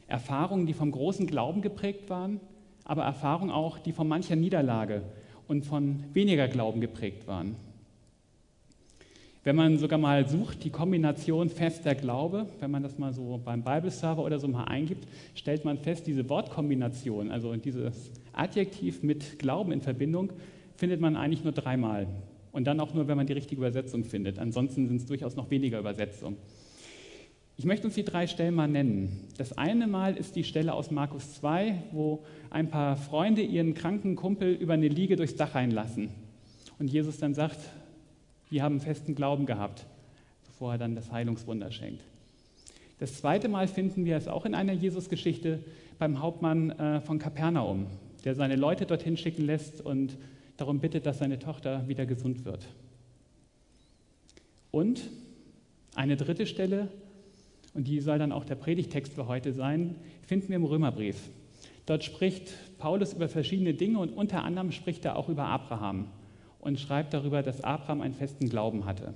Erfahrungen, 0.06 0.66
die 0.66 0.74
vom 0.74 0.92
großen 0.92 1.26
Glauben 1.26 1.62
geprägt 1.62 2.10
waren, 2.10 2.40
aber 2.84 3.04
Erfahrungen 3.04 3.50
auch, 3.50 3.78
die 3.78 3.92
von 3.92 4.08
mancher 4.08 4.36
Niederlage 4.36 5.02
und 5.48 5.64
von 5.64 6.04
weniger 6.12 6.48
Glauben 6.48 6.80
geprägt 6.80 7.26
waren. 7.26 7.56
Wenn 9.44 9.56
man 9.56 9.76
sogar 9.76 9.98
mal 9.98 10.28
sucht, 10.28 10.62
die 10.62 10.70
Kombination 10.70 11.48
fester 11.48 11.96
Glaube, 11.96 12.46
wenn 12.60 12.70
man 12.70 12.84
das 12.84 12.96
mal 12.96 13.12
so 13.12 13.40
beim 13.44 13.64
Bible-Server 13.64 14.22
oder 14.22 14.38
so 14.38 14.46
mal 14.46 14.64
eingibt, 14.64 15.08
stellt 15.34 15.64
man 15.64 15.78
fest, 15.78 16.06
diese 16.06 16.28
Wortkombination, 16.28 17.32
also 17.32 17.56
dieses 17.56 18.12
Adjektiv 18.32 19.02
mit 19.02 19.40
Glauben 19.40 19.72
in 19.72 19.80
Verbindung, 19.80 20.32
findet 20.76 21.00
man 21.00 21.16
eigentlich 21.16 21.42
nur 21.42 21.52
dreimal. 21.52 22.06
Und 22.52 22.68
dann 22.68 22.78
auch 22.78 22.94
nur, 22.94 23.08
wenn 23.08 23.16
man 23.16 23.26
die 23.26 23.32
richtige 23.32 23.60
Übersetzung 23.60 24.04
findet. 24.04 24.38
Ansonsten 24.38 24.86
sind 24.86 24.98
es 24.98 25.06
durchaus 25.06 25.34
noch 25.34 25.50
weniger 25.50 25.80
Übersetzungen. 25.80 26.36
Ich 27.56 27.64
möchte 27.64 27.86
uns 27.88 27.96
die 27.96 28.04
drei 28.04 28.28
Stellen 28.28 28.54
mal 28.54 28.68
nennen. 28.68 29.26
Das 29.38 29.58
eine 29.58 29.88
Mal 29.88 30.16
ist 30.16 30.36
die 30.36 30.44
Stelle 30.44 30.72
aus 30.72 30.92
Markus 30.92 31.34
2, 31.34 31.82
wo 31.90 32.22
ein 32.50 32.68
paar 32.68 32.96
Freunde 32.96 33.42
ihren 33.42 33.74
kranken 33.74 34.14
Kumpel 34.14 34.54
über 34.54 34.74
eine 34.74 34.88
Liege 34.88 35.16
durchs 35.16 35.34
Dach 35.34 35.56
reinlassen. 35.56 36.10
Und 36.78 36.92
Jesus 36.92 37.18
dann 37.18 37.34
sagt, 37.34 37.58
die 38.52 38.62
haben 38.62 38.80
festen 38.80 39.14
Glauben 39.14 39.46
gehabt, 39.46 39.86
bevor 40.46 40.72
er 40.72 40.78
dann 40.78 40.94
das 40.94 41.10
Heilungswunder 41.10 41.72
schenkt. 41.72 42.04
Das 42.98 43.14
zweite 43.14 43.48
Mal 43.48 43.66
finden 43.66 44.04
wir 44.04 44.16
es 44.16 44.28
auch 44.28 44.44
in 44.44 44.54
einer 44.54 44.74
Jesusgeschichte 44.74 45.64
beim 45.98 46.20
Hauptmann 46.20 46.70
äh, 46.70 47.00
von 47.00 47.18
Kapernaum, 47.18 47.86
der 48.24 48.34
seine 48.34 48.56
Leute 48.56 48.86
dorthin 48.86 49.16
schicken 49.16 49.46
lässt 49.46 49.80
und 49.80 50.18
darum 50.58 50.80
bittet, 50.80 51.06
dass 51.06 51.18
seine 51.18 51.38
Tochter 51.38 51.88
wieder 51.88 52.06
gesund 52.06 52.44
wird. 52.44 52.68
Und 54.70 55.00
eine 55.94 56.16
dritte 56.16 56.46
Stelle, 56.46 56.88
und 57.74 57.88
die 57.88 58.00
soll 58.00 58.18
dann 58.18 58.32
auch 58.32 58.44
der 58.44 58.54
Predigtext 58.54 59.14
für 59.14 59.26
heute 59.26 59.52
sein, 59.52 59.96
finden 60.26 60.50
wir 60.50 60.56
im 60.56 60.64
Römerbrief. 60.64 61.30
Dort 61.86 62.04
spricht 62.04 62.52
Paulus 62.78 63.14
über 63.14 63.28
verschiedene 63.28 63.74
Dinge 63.74 63.98
und 63.98 64.10
unter 64.10 64.44
anderem 64.44 64.72
spricht 64.72 65.04
er 65.06 65.16
auch 65.16 65.28
über 65.28 65.46
Abraham 65.46 66.06
und 66.62 66.80
schreibt 66.80 67.12
darüber, 67.12 67.42
dass 67.42 67.62
Abraham 67.62 68.00
einen 68.00 68.14
festen 68.14 68.48
Glauben 68.48 68.86
hatte. 68.86 69.12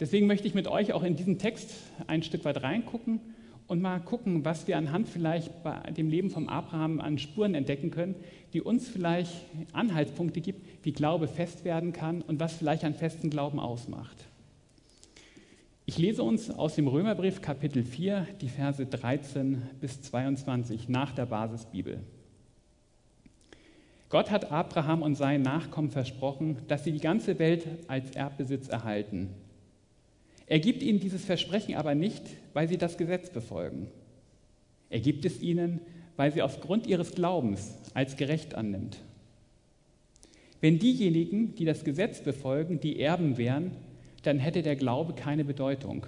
Deswegen 0.00 0.26
möchte 0.26 0.48
ich 0.48 0.54
mit 0.54 0.66
euch 0.66 0.92
auch 0.92 1.04
in 1.04 1.14
diesen 1.14 1.38
Text 1.38 1.70
ein 2.08 2.24
Stück 2.24 2.44
weit 2.44 2.62
reingucken 2.64 3.20
und 3.68 3.80
mal 3.80 4.00
gucken, 4.00 4.44
was 4.44 4.66
wir 4.66 4.76
anhand 4.76 5.08
vielleicht 5.08 5.62
bei 5.62 5.78
dem 5.92 6.08
Leben 6.08 6.30
von 6.30 6.48
Abraham 6.48 7.00
an 7.00 7.18
Spuren 7.18 7.54
entdecken 7.54 7.90
können, 7.90 8.16
die 8.52 8.60
uns 8.60 8.88
vielleicht 8.88 9.32
Anhaltspunkte 9.72 10.40
gibt, 10.40 10.66
wie 10.84 10.92
Glaube 10.92 11.28
fest 11.28 11.64
werden 11.64 11.92
kann 11.92 12.22
und 12.22 12.40
was 12.40 12.54
vielleicht 12.54 12.82
einen 12.82 12.94
festen 12.94 13.30
Glauben 13.30 13.60
ausmacht. 13.60 14.16
Ich 15.86 15.98
lese 15.98 16.22
uns 16.22 16.50
aus 16.50 16.74
dem 16.74 16.88
Römerbrief 16.88 17.42
Kapitel 17.42 17.84
4 17.84 18.26
die 18.40 18.48
Verse 18.48 18.84
13 18.84 19.62
bis 19.80 20.00
22 20.00 20.88
nach 20.88 21.12
der 21.12 21.26
Basisbibel. 21.26 22.00
Gott 24.14 24.30
hat 24.30 24.52
Abraham 24.52 25.02
und 25.02 25.16
seinen 25.16 25.42
Nachkommen 25.42 25.90
versprochen, 25.90 26.58
dass 26.68 26.84
sie 26.84 26.92
die 26.92 27.00
ganze 27.00 27.40
Welt 27.40 27.66
als 27.88 28.12
Erbbesitz 28.12 28.68
erhalten. 28.68 29.30
Er 30.46 30.60
gibt 30.60 30.84
ihnen 30.84 31.00
dieses 31.00 31.24
Versprechen 31.24 31.74
aber 31.74 31.96
nicht, 31.96 32.22
weil 32.52 32.68
sie 32.68 32.78
das 32.78 32.96
Gesetz 32.96 33.30
befolgen. 33.30 33.88
Er 34.88 35.00
gibt 35.00 35.24
es 35.24 35.42
ihnen, 35.42 35.80
weil 36.14 36.30
sie 36.30 36.42
aufgrund 36.42 36.86
ihres 36.86 37.16
Glaubens 37.16 37.76
als 37.92 38.16
gerecht 38.16 38.54
annimmt. 38.54 38.98
Wenn 40.60 40.78
diejenigen, 40.78 41.56
die 41.56 41.64
das 41.64 41.82
Gesetz 41.82 42.20
befolgen, 42.20 42.78
die 42.78 43.00
Erben 43.00 43.36
wären, 43.36 43.72
dann 44.22 44.38
hätte 44.38 44.62
der 44.62 44.76
Glaube 44.76 45.14
keine 45.14 45.44
Bedeutung. 45.44 46.06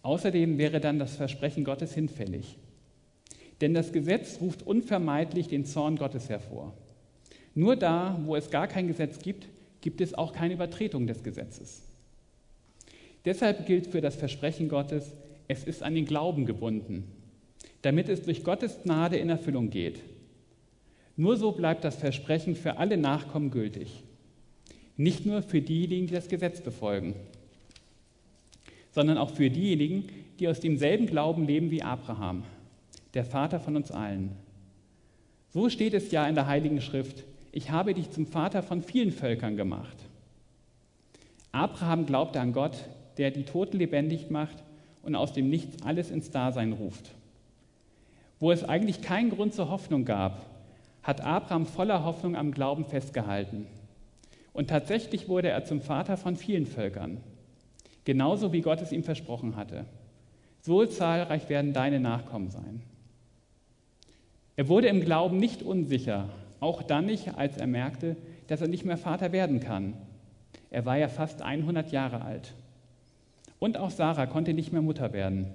Außerdem 0.00 0.56
wäre 0.56 0.80
dann 0.80 0.98
das 0.98 1.14
Versprechen 1.14 1.64
Gottes 1.64 1.92
hinfällig. 1.92 2.56
Denn 3.60 3.74
das 3.74 3.92
Gesetz 3.92 4.38
ruft 4.40 4.62
unvermeidlich 4.62 5.48
den 5.48 5.64
Zorn 5.64 5.96
Gottes 5.96 6.28
hervor. 6.28 6.74
Nur 7.54 7.76
da, 7.76 8.20
wo 8.24 8.36
es 8.36 8.50
gar 8.50 8.68
kein 8.68 8.86
Gesetz 8.86 9.18
gibt, 9.18 9.48
gibt 9.80 10.00
es 10.00 10.14
auch 10.14 10.32
keine 10.32 10.54
Übertretung 10.54 11.06
des 11.06 11.22
Gesetzes. 11.22 11.82
Deshalb 13.24 13.66
gilt 13.66 13.86
für 13.86 14.00
das 14.00 14.16
Versprechen 14.16 14.68
Gottes, 14.68 15.12
es 15.48 15.64
ist 15.64 15.82
an 15.82 15.94
den 15.94 16.04
Glauben 16.04 16.44
gebunden, 16.44 17.04
damit 17.82 18.08
es 18.08 18.22
durch 18.22 18.44
Gottes 18.44 18.82
Gnade 18.82 19.16
in 19.16 19.30
Erfüllung 19.30 19.70
geht. 19.70 20.00
Nur 21.16 21.36
so 21.36 21.52
bleibt 21.52 21.84
das 21.84 21.96
Versprechen 21.96 22.56
für 22.56 22.76
alle 22.76 22.96
Nachkommen 22.96 23.50
gültig. 23.50 24.02
Nicht 24.96 25.24
nur 25.24 25.42
für 25.42 25.60
diejenigen, 25.60 26.06
die 26.06 26.14
das 26.14 26.28
Gesetz 26.28 26.60
befolgen, 26.60 27.14
sondern 28.92 29.18
auch 29.18 29.30
für 29.30 29.50
diejenigen, 29.50 30.08
die 30.38 30.48
aus 30.48 30.60
demselben 30.60 31.06
Glauben 31.06 31.46
leben 31.46 31.70
wie 31.70 31.82
Abraham, 31.82 32.44
der 33.16 33.24
Vater 33.24 33.58
von 33.58 33.76
uns 33.76 33.90
allen. 33.90 34.36
So 35.48 35.70
steht 35.70 35.94
es 35.94 36.10
ja 36.10 36.26
in 36.28 36.34
der 36.34 36.46
Heiligen 36.46 36.82
Schrift, 36.82 37.24
ich 37.50 37.70
habe 37.70 37.94
dich 37.94 38.10
zum 38.10 38.26
Vater 38.26 38.62
von 38.62 38.82
vielen 38.82 39.10
Völkern 39.10 39.56
gemacht. 39.56 39.96
Abraham 41.50 42.04
glaubte 42.04 42.38
an 42.40 42.52
Gott, 42.52 42.76
der 43.16 43.30
die 43.30 43.44
Toten 43.44 43.78
lebendig 43.78 44.28
macht 44.28 44.62
und 45.02 45.14
aus 45.14 45.32
dem 45.32 45.48
Nichts 45.48 45.82
alles 45.82 46.10
ins 46.10 46.30
Dasein 46.30 46.74
ruft. 46.74 47.10
Wo 48.38 48.52
es 48.52 48.62
eigentlich 48.62 49.00
keinen 49.00 49.30
Grund 49.30 49.54
zur 49.54 49.70
Hoffnung 49.70 50.04
gab, 50.04 50.44
hat 51.02 51.22
Abraham 51.22 51.64
voller 51.64 52.04
Hoffnung 52.04 52.36
am 52.36 52.52
Glauben 52.52 52.84
festgehalten. 52.84 53.66
Und 54.52 54.68
tatsächlich 54.68 55.26
wurde 55.26 55.48
er 55.48 55.64
zum 55.64 55.80
Vater 55.80 56.18
von 56.18 56.36
vielen 56.36 56.66
Völkern, 56.66 57.22
genauso 58.04 58.52
wie 58.52 58.60
Gott 58.60 58.82
es 58.82 58.92
ihm 58.92 59.04
versprochen 59.04 59.56
hatte. 59.56 59.86
So 60.60 60.84
zahlreich 60.84 61.48
werden 61.48 61.72
deine 61.72 62.00
Nachkommen 62.00 62.50
sein. 62.50 62.82
Er 64.56 64.68
wurde 64.68 64.88
im 64.88 65.02
Glauben 65.02 65.36
nicht 65.36 65.62
unsicher, 65.62 66.30
auch 66.60 66.82
dann 66.82 67.06
nicht, 67.06 67.36
als 67.36 67.58
er 67.58 67.66
merkte, 67.66 68.16
dass 68.48 68.62
er 68.62 68.68
nicht 68.68 68.84
mehr 68.84 68.96
Vater 68.96 69.32
werden 69.32 69.60
kann. 69.60 69.94
Er 70.70 70.86
war 70.86 70.96
ja 70.96 71.08
fast 71.08 71.42
100 71.42 71.92
Jahre 71.92 72.22
alt. 72.22 72.54
Und 73.58 73.76
auch 73.76 73.90
Sarah 73.90 74.26
konnte 74.26 74.54
nicht 74.54 74.72
mehr 74.72 74.82
Mutter 74.82 75.12
werden. 75.12 75.52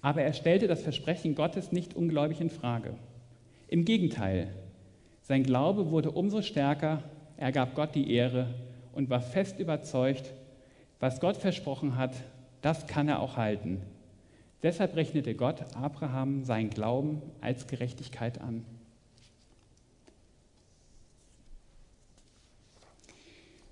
Aber 0.00 0.22
er 0.22 0.32
stellte 0.32 0.68
das 0.68 0.82
Versprechen 0.82 1.34
Gottes 1.34 1.72
nicht 1.72 1.94
ungläubig 1.94 2.40
in 2.40 2.50
Frage. 2.50 2.94
Im 3.68 3.84
Gegenteil, 3.84 4.48
sein 5.22 5.42
Glaube 5.42 5.90
wurde 5.90 6.10
umso 6.10 6.42
stärker, 6.42 7.02
er 7.36 7.50
gab 7.50 7.74
Gott 7.74 7.94
die 7.94 8.12
Ehre 8.12 8.48
und 8.92 9.10
war 9.10 9.20
fest 9.20 9.58
überzeugt, 9.58 10.32
was 11.00 11.20
Gott 11.20 11.36
versprochen 11.36 11.96
hat, 11.96 12.14
das 12.62 12.86
kann 12.86 13.08
er 13.08 13.20
auch 13.20 13.36
halten. 13.36 13.82
Deshalb 14.64 14.96
rechnete 14.96 15.34
Gott 15.34 15.62
Abraham 15.76 16.42
seinen 16.42 16.70
Glauben 16.70 17.20
als 17.42 17.66
Gerechtigkeit 17.66 18.40
an. 18.40 18.64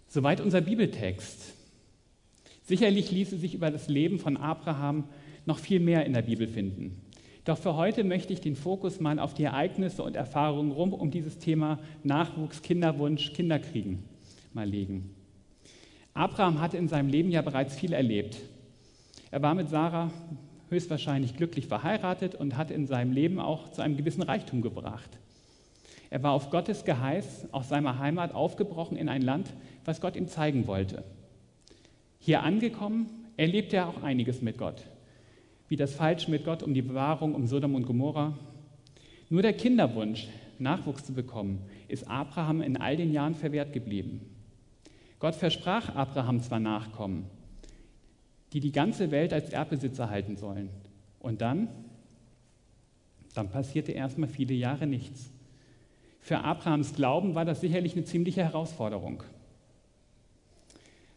Soweit 0.07 0.43
unser 0.43 0.61
Bibeltext. 0.61 1.55
Sicherlich 2.65 3.11
ließe 3.11 3.39
sich 3.39 3.55
über 3.55 3.71
das 3.71 3.89
Leben 3.89 4.19
von 4.19 4.37
Abraham 4.37 5.05
noch 5.47 5.59
viel 5.59 5.81
mehr 5.81 6.05
in 6.05 6.13
der 6.13 6.21
Bibel 6.21 6.47
finden. 6.47 7.01
Doch 7.47 7.57
für 7.57 7.75
heute 7.75 8.05
möchte 8.05 8.35
ich 8.35 8.43
den 8.43 8.55
Fokus 8.55 9.01
mal 9.01 9.19
auf 9.19 9.33
die 9.33 9.45
Ereignisse 9.45 10.03
und 10.03 10.15
Erfahrungen 10.15 10.73
rum 10.73 10.93
um 10.93 11.11
dieses 11.11 11.39
Thema 11.39 11.79
Nachwuchs, 12.05 12.61
Kinderwunsch, 12.61 13.33
Kinderkriegen 13.33 14.05
mal 14.53 14.69
legen. 14.69 15.15
Abraham 16.13 16.61
hatte 16.61 16.77
in 16.77 16.89
seinem 16.89 17.09
Leben 17.09 17.31
ja 17.31 17.41
bereits 17.41 17.75
viel 17.75 17.95
erlebt. 17.95 18.37
Er 19.31 19.41
war 19.41 19.55
mit 19.55 19.71
Sarah 19.71 20.13
höchstwahrscheinlich 20.73 21.37
glücklich 21.37 21.69
verheiratet 21.69 22.35
und 22.35 22.57
hat 22.57 22.73
in 22.73 22.87
seinem 22.87 23.13
Leben 23.13 23.39
auch 23.39 23.71
zu 23.71 23.83
einem 23.83 23.97
gewissen 23.97 24.23
Reichtum 24.23 24.61
gebracht. 24.61 25.19
Er 26.11 26.23
war 26.23 26.33
auf 26.33 26.51
Gottes 26.51 26.85
Geheiß 26.85 27.53
aus 27.53 27.69
seiner 27.69 27.99
Heimat 27.99 28.35
aufgebrochen 28.35 28.97
in 28.97 29.09
ein 29.09 29.23
Land, 29.23 29.53
was 29.85 30.01
Gott 30.01 30.17
ihm 30.17 30.27
zeigen 30.27 30.67
wollte. 30.67 31.05
Hier 32.19 32.43
angekommen, 32.43 33.07
erlebte 33.37 33.77
er 33.77 33.89
auch 33.89 34.03
einiges 34.03 34.43
mit 34.43 34.59
Gott 34.59 34.83
wie 35.73 35.77
das 35.77 35.95
Falsch 35.95 36.29
mit 36.29 36.45
Gott 36.45 36.63
um 36.63 36.75
die 36.75 36.83
Bewahrung 36.83 37.35
um 37.35 37.47
Sodom 37.47 37.75
und 37.75 37.87
Gomorra. 37.87 38.37
Nur 39.31 39.41
der 39.41 39.55
Kinderwunsch, 39.55 40.29
Nachwuchs 40.59 41.07
zu 41.07 41.15
bekommen, 41.15 41.63
ist 41.89 42.07
Abraham 42.11 42.61
in 42.61 42.77
all 42.77 42.95
den 42.95 43.11
Jahren 43.11 43.35
verwehrt 43.35 43.73
geblieben. 43.73 44.21
Gott 45.19 45.35
versprach 45.35 45.97
Abraham 45.97 46.43
zwar 46.43 46.61
Nachkommen, 46.61 47.25
die 48.53 48.61
die 48.61 48.73
ganze 48.73 49.11
Welt 49.11 49.33
als 49.33 49.51
Erbbesitzer 49.51 50.11
halten 50.11 50.37
sollen. 50.37 50.69
Und 51.21 51.41
dann? 51.41 51.69
Dann 53.35 53.49
passierte 53.49 53.93
erstmal 53.93 54.29
viele 54.29 54.55
Jahre 54.55 54.87
nichts. 54.87 55.31
Für 56.21 56.41
Abrahams 56.45 56.95
Glauben 56.95 57.35
war 57.35 57.45
das 57.45 57.61
sicherlich 57.61 57.95
eine 57.95 58.05
ziemliche 58.05 58.45
Herausforderung. 58.45 59.23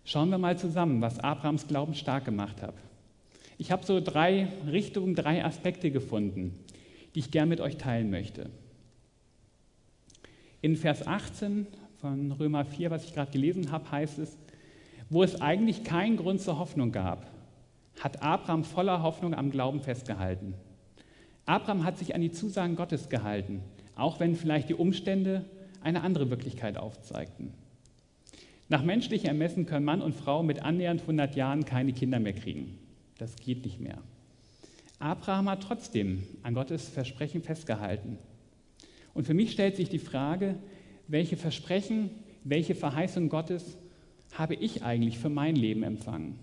Schauen 0.03 0.29
wir 0.29 0.38
mal 0.38 0.57
zusammen, 0.57 1.01
was 1.01 1.19
Abrahams 1.19 1.67
Glauben 1.67 1.93
stark 1.93 2.25
gemacht 2.25 2.61
hat. 2.61 2.75
Ich 3.57 3.71
habe 3.71 3.86
so 3.86 3.99
drei 3.99 4.47
Richtungen, 4.69 5.15
drei 5.15 5.43
Aspekte 5.43 5.91
gefunden, 5.91 6.57
die 7.13 7.19
ich 7.19 7.31
gern 7.31 7.49
mit 7.49 7.61
euch 7.61 7.77
teilen 7.77 8.09
möchte. 8.09 8.49
In 10.61 10.75
Vers 10.75 11.05
18 11.05 11.67
von 12.01 12.31
Römer 12.31 12.65
4, 12.65 12.91
was 12.91 13.05
ich 13.05 13.13
gerade 13.13 13.31
gelesen 13.31 13.71
habe, 13.71 13.89
heißt 13.91 14.19
es, 14.19 14.38
wo 15.09 15.23
es 15.23 15.41
eigentlich 15.41 15.83
keinen 15.83 16.17
Grund 16.17 16.41
zur 16.41 16.59
Hoffnung 16.59 16.91
gab, 16.91 17.27
hat 17.99 18.21
Abraham 18.21 18.63
voller 18.63 19.03
Hoffnung 19.03 19.33
am 19.33 19.51
Glauben 19.51 19.81
festgehalten. 19.81 20.53
Abraham 21.45 21.83
hat 21.83 21.97
sich 21.97 22.15
an 22.15 22.21
die 22.21 22.31
Zusagen 22.31 22.75
Gottes 22.75 23.09
gehalten, 23.09 23.61
auch 23.95 24.19
wenn 24.19 24.35
vielleicht 24.35 24.69
die 24.69 24.73
Umstände 24.73 25.45
eine 25.81 26.01
andere 26.01 26.29
Wirklichkeit 26.29 26.77
aufzeigten. 26.77 27.53
Nach 28.67 28.83
menschlichem 28.83 29.27
Ermessen 29.27 29.67
können 29.67 29.85
Mann 29.85 30.01
und 30.01 30.15
Frau 30.15 30.41
mit 30.41 30.63
annähernd 30.63 31.01
100 31.01 31.35
Jahren 31.35 31.65
keine 31.65 31.93
Kinder 31.93 32.19
mehr 32.19 32.33
kriegen. 32.33 32.79
Das 33.19 33.35
geht 33.35 33.63
nicht 33.63 33.79
mehr. 33.79 33.99
Abraham 34.97 35.49
hat 35.49 35.61
trotzdem 35.61 36.23
an 36.41 36.55
Gottes 36.55 36.89
Versprechen 36.89 37.43
festgehalten. 37.43 38.17
Und 39.13 39.25
für 39.25 39.35
mich 39.35 39.51
stellt 39.51 39.75
sich 39.75 39.89
die 39.89 39.99
Frage, 39.99 40.55
welche 41.07 41.37
Versprechen, 41.37 42.09
welche 42.43 42.73
Verheißung 42.73 43.29
Gottes 43.29 43.77
habe 44.38 44.55
ich 44.55 44.83
eigentlich 44.83 45.17
für 45.17 45.29
mein 45.29 45.55
Leben 45.55 45.83
empfangen? 45.83 46.39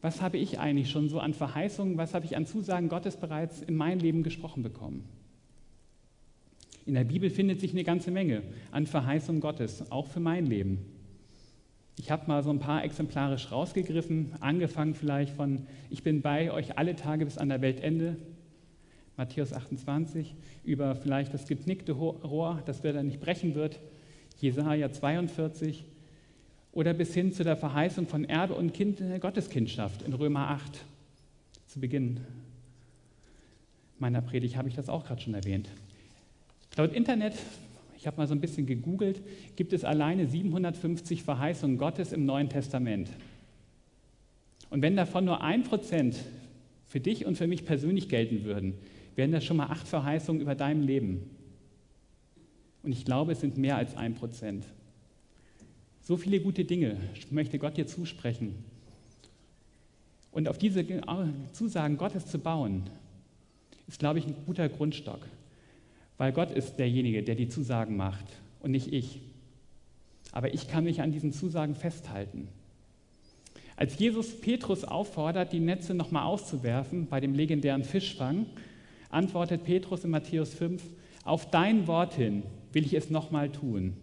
Was 0.00 0.20
habe 0.20 0.38
ich 0.38 0.58
eigentlich 0.58 0.90
schon 0.90 1.08
so 1.08 1.18
an 1.20 1.34
Verheißungen, 1.34 1.96
was 1.98 2.14
habe 2.14 2.26
ich 2.26 2.36
an 2.36 2.46
Zusagen 2.46 2.88
Gottes 2.88 3.16
bereits 3.16 3.62
in 3.62 3.76
mein 3.76 3.98
Leben 3.98 4.22
gesprochen 4.22 4.62
bekommen? 4.62 5.04
In 6.86 6.94
der 6.94 7.04
Bibel 7.04 7.30
findet 7.30 7.60
sich 7.60 7.72
eine 7.72 7.82
ganze 7.82 8.10
Menge 8.10 8.42
an 8.70 8.86
Verheißungen 8.86 9.40
Gottes, 9.40 9.90
auch 9.90 10.06
für 10.06 10.20
mein 10.20 10.46
Leben. 10.46 10.78
Ich 11.98 12.10
habe 12.10 12.26
mal 12.28 12.42
so 12.42 12.50
ein 12.50 12.60
paar 12.60 12.84
exemplarisch 12.84 13.50
rausgegriffen, 13.50 14.34
angefangen 14.40 14.94
vielleicht 14.94 15.34
von, 15.34 15.66
ich 15.90 16.02
bin 16.02 16.20
bei 16.22 16.52
euch 16.52 16.78
alle 16.78 16.94
Tage 16.94 17.24
bis 17.24 17.38
an 17.38 17.48
der 17.48 17.62
Weltende, 17.62 18.16
Matthäus 19.16 19.52
28, 19.52 20.36
über 20.62 20.94
vielleicht 20.94 21.32
das 21.32 21.48
geknickte 21.48 21.92
Rohr, 21.92 22.62
das 22.66 22.82
dann 22.82 23.06
nicht 23.06 23.20
brechen 23.20 23.54
wird, 23.54 23.80
Jesaja 24.38 24.92
42, 24.92 25.86
oder 26.76 26.94
bis 26.94 27.12
hin 27.12 27.32
zu 27.32 27.42
der 27.42 27.56
Verheißung 27.56 28.06
von 28.06 28.24
Erbe 28.24 28.54
und 28.54 28.72
kind, 28.72 29.02
Gotteskindschaft 29.20 30.02
in 30.02 30.12
Römer 30.12 30.50
8. 30.50 30.84
Zu 31.66 31.80
Beginn 31.80 32.20
meiner 33.98 34.22
Predigt 34.22 34.56
habe 34.56 34.68
ich 34.68 34.76
das 34.76 34.88
auch 34.88 35.04
gerade 35.04 35.20
schon 35.20 35.34
erwähnt. 35.34 35.68
Laut 36.76 36.92
Internet 36.92 37.34
ich 38.06 38.06
habe 38.06 38.18
mal 38.18 38.28
so 38.28 38.36
ein 38.36 38.40
bisschen 38.40 38.66
gegoogelt, 38.66 39.20
gibt 39.56 39.72
es 39.72 39.82
alleine 39.82 40.28
750 40.28 41.24
Verheißungen 41.24 41.76
Gottes 41.76 42.12
im 42.12 42.24
Neuen 42.24 42.48
Testament. 42.48 43.10
Und 44.70 44.80
wenn 44.80 44.94
davon 44.94 45.24
nur 45.24 45.42
ein 45.42 45.64
Prozent 45.64 46.16
für 46.86 47.00
dich 47.00 47.26
und 47.26 47.36
für 47.36 47.48
mich 47.48 47.64
persönlich 47.64 48.08
gelten 48.08 48.44
würden, 48.44 48.74
wären 49.16 49.32
das 49.32 49.44
schon 49.44 49.56
mal 49.56 49.66
acht 49.66 49.88
Verheißungen 49.88 50.40
über 50.40 50.54
deinem 50.54 50.82
Leben. 50.82 51.28
Und 52.84 52.92
ich 52.92 53.04
glaube, 53.04 53.32
es 53.32 53.40
sind 53.40 53.56
mehr 53.56 53.76
als 53.76 53.96
ein 53.96 54.14
Prozent. 54.14 54.64
So 56.06 56.16
viele 56.16 56.38
gute 56.38 56.64
Dinge 56.64 56.98
möchte 57.32 57.58
Gott 57.58 57.76
dir 57.76 57.88
zusprechen. 57.88 58.54
Und 60.30 60.46
auf 60.46 60.56
diese 60.56 60.86
Zusagen 61.50 61.96
Gottes 61.96 62.26
zu 62.26 62.38
bauen, 62.38 62.88
ist, 63.88 63.98
glaube 63.98 64.20
ich, 64.20 64.26
ein 64.28 64.36
guter 64.46 64.68
Grundstock. 64.68 65.18
Weil 66.16 66.30
Gott 66.30 66.52
ist 66.52 66.76
derjenige, 66.76 67.24
der 67.24 67.34
die 67.34 67.48
Zusagen 67.48 67.96
macht 67.96 68.24
und 68.60 68.70
nicht 68.70 68.92
ich. 68.92 69.18
Aber 70.30 70.54
ich 70.54 70.68
kann 70.68 70.84
mich 70.84 71.00
an 71.00 71.10
diesen 71.10 71.32
Zusagen 71.32 71.74
festhalten. 71.74 72.46
Als 73.74 73.98
Jesus 73.98 74.40
Petrus 74.40 74.84
auffordert, 74.84 75.52
die 75.52 75.58
Netze 75.58 75.92
nochmal 75.92 76.26
auszuwerfen 76.26 77.08
bei 77.08 77.18
dem 77.18 77.34
legendären 77.34 77.82
Fischfang, 77.82 78.46
antwortet 79.10 79.64
Petrus 79.64 80.04
in 80.04 80.10
Matthäus 80.10 80.54
5, 80.54 80.84
auf 81.24 81.50
dein 81.50 81.88
Wort 81.88 82.14
hin 82.14 82.44
will 82.72 82.86
ich 82.86 82.94
es 82.94 83.10
nochmal 83.10 83.50
tun. 83.50 83.96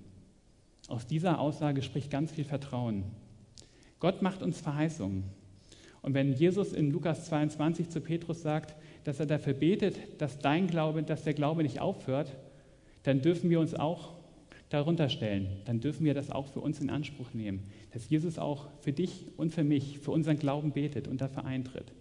Aus 0.93 1.07
dieser 1.07 1.39
Aussage 1.39 1.81
spricht 1.81 2.11
ganz 2.11 2.31
viel 2.31 2.43
Vertrauen. 2.43 3.03
Gott 3.99 4.21
macht 4.21 4.43
uns 4.43 4.61
Verheißungen. 4.61 5.23
Und 6.03 6.13
wenn 6.13 6.33
Jesus 6.33 6.71
in 6.71 6.91
Lukas 6.91 7.25
22 7.25 7.89
zu 7.89 7.99
Petrus 7.99 8.43
sagt, 8.43 8.75
dass 9.03 9.19
er 9.19 9.25
dafür 9.25 9.55
betet, 9.55 10.21
dass 10.21 10.37
dein 10.37 10.67
Glaube, 10.67 11.01
dass 11.01 11.23
der 11.23 11.33
Glaube 11.33 11.63
nicht 11.63 11.81
aufhört, 11.81 12.37
dann 13.01 13.23
dürfen 13.23 13.49
wir 13.49 13.59
uns 13.59 13.73
auch 13.73 14.13
darunter 14.69 15.09
stellen. 15.09 15.47
Dann 15.65 15.79
dürfen 15.79 16.05
wir 16.05 16.13
das 16.13 16.29
auch 16.29 16.45
für 16.45 16.59
uns 16.59 16.79
in 16.79 16.91
Anspruch 16.91 17.33
nehmen, 17.33 17.63
dass 17.89 18.07
Jesus 18.07 18.37
auch 18.37 18.67
für 18.81 18.93
dich 18.93 19.25
und 19.35 19.51
für 19.51 19.63
mich, 19.63 19.97
für 19.97 20.11
unseren 20.11 20.37
Glauben 20.37 20.73
betet 20.73 21.07
und 21.07 21.21
dafür 21.21 21.45
eintritt. 21.45 21.91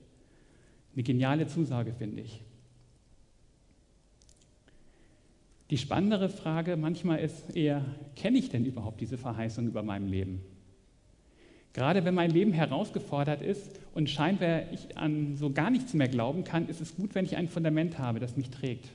Eine 0.92 1.02
geniale 1.02 1.46
Zusage, 1.46 1.94
finde 1.94 2.20
ich. 2.20 2.42
Die 5.72 5.78
spannendere 5.78 6.28
Frage 6.28 6.76
manchmal 6.76 7.20
ist 7.20 7.56
eher, 7.56 7.82
kenne 8.14 8.36
ich 8.36 8.50
denn 8.50 8.66
überhaupt 8.66 9.00
diese 9.00 9.16
Verheißung 9.16 9.66
über 9.66 9.82
meinem 9.82 10.06
Leben? 10.06 10.42
Gerade 11.72 12.04
wenn 12.04 12.14
mein 12.14 12.30
Leben 12.30 12.52
herausgefordert 12.52 13.40
ist 13.40 13.80
und 13.94 14.10
scheinbar 14.10 14.70
ich 14.70 14.98
an 14.98 15.34
so 15.34 15.50
gar 15.50 15.70
nichts 15.70 15.94
mehr 15.94 16.08
glauben 16.08 16.44
kann, 16.44 16.68
ist 16.68 16.82
es 16.82 16.94
gut, 16.94 17.14
wenn 17.14 17.24
ich 17.24 17.38
ein 17.38 17.48
Fundament 17.48 17.98
habe, 17.98 18.20
das 18.20 18.36
mich 18.36 18.50
trägt. 18.50 18.90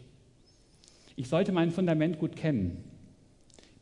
Ich 1.15 1.30
sollte 1.30 1.51
mein 1.51 1.71
Fundament 1.71 2.19
gut 2.19 2.36
kennen. 2.36 2.84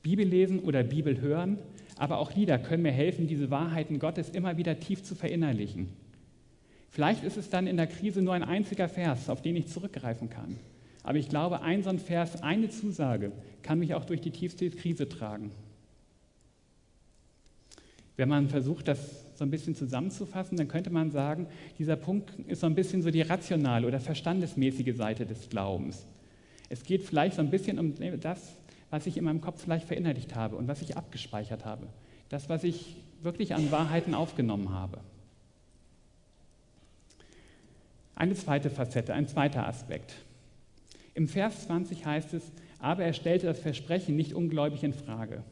Bibel 0.02 0.26
lesen 0.26 0.60
oder 0.60 0.82
Bibel 0.82 1.20
hören, 1.20 1.60
aber 1.98 2.18
auch 2.18 2.34
Lieder 2.34 2.60
können 2.60 2.84
mir 2.84 2.94
helfen, 2.94 3.28
diese 3.28 3.52
Wahrheiten 3.52 4.00
Gottes 4.00 4.30
immer 4.30 4.56
wieder 4.56 4.80
tief 4.80 5.04
zu 5.04 5.16
verinnerlichen. 5.16 5.90
Vielleicht 6.92 7.26
ist 7.26 7.36
es 7.36 7.50
dann 7.50 7.68
in 7.68 7.76
der 7.76 7.88
Krise 7.88 8.22
nur 8.22 8.36
ein 8.36 8.44
einziger 8.44 8.88
Vers, 8.88 9.30
auf 9.30 9.42
den 9.42 9.58
ich 9.58 9.68
zurückgreifen 9.68 10.30
kann. 10.30 10.56
Aber 11.06 11.20
ich 11.20 11.30
glaube, 11.30 11.62
ein 11.62 11.84
so 11.84 11.92
ein 11.92 12.00
Vers, 12.00 12.42
eine 12.42 12.68
Zusage 12.70 13.32
kann 13.62 13.78
mich 13.78 13.94
auch 13.94 14.06
durch 14.06 14.22
die 14.22 14.32
tiefste 14.32 14.68
Krise 14.72 15.08
tragen. 15.08 15.52
Wenn 18.18 18.28
man 18.28 18.50
versucht, 18.50 18.88
das 18.88 18.98
so 19.36 19.44
ein 19.44 19.52
bisschen 19.52 19.76
zusammenzufassen, 19.76 20.58
dann 20.58 20.68
könnte 20.68 20.90
man 20.90 21.12
sagen, 21.12 21.46
dieser 21.78 21.96
Punkt 21.96 22.32
ist 22.48 22.62
so 22.62 22.66
ein 22.66 22.74
bisschen 22.74 23.04
so 23.04 23.12
die 23.12 23.22
rationale 23.22 23.86
oder 23.86 24.00
verstandesmäßige 24.00 24.96
Seite 24.96 25.28
des 25.28 25.48
Glaubens. 25.50 26.08
Es 26.70 26.84
geht 26.84 27.04
vielleicht 27.04 27.36
so 27.36 27.42
ein 27.42 27.52
bisschen 27.52 27.78
um 27.78 27.94
das, 28.20 28.54
was 28.90 29.06
ich 29.06 29.16
in 29.16 29.26
meinem 29.26 29.42
Kopf 29.42 29.62
vielleicht 29.62 29.86
verinnerlicht 29.86 30.34
habe 30.34 30.56
und 30.56 30.68
was 30.68 30.82
ich 30.82 30.98
abgespeichert 30.98 31.66
habe. 31.66 31.86
Das, 32.30 32.50
was 32.50 32.64
ich 32.64 32.96
wirklich 33.22 33.54
an 33.54 33.70
Wahrheiten 33.70 34.16
aufgenommen 34.16 34.72
habe. 34.72 35.02
Eine 38.16 38.34
zweite 38.34 38.72
Facette, 38.72 39.14
ein 39.14 39.28
zweiter 39.28 39.68
Aspekt. 39.68 40.25
Im 41.16 41.30
Vers 41.30 41.66
20 41.66 42.06
heißt 42.06 42.34
es, 42.34 42.52
aber 42.78 43.04
er 43.04 43.14
stellte 43.14 43.48
das 43.48 43.60
Versprechen 43.60 44.16
nicht 44.16 44.34
ungläubig 44.34 44.84
in 44.84 44.94
Frage. 44.94 45.44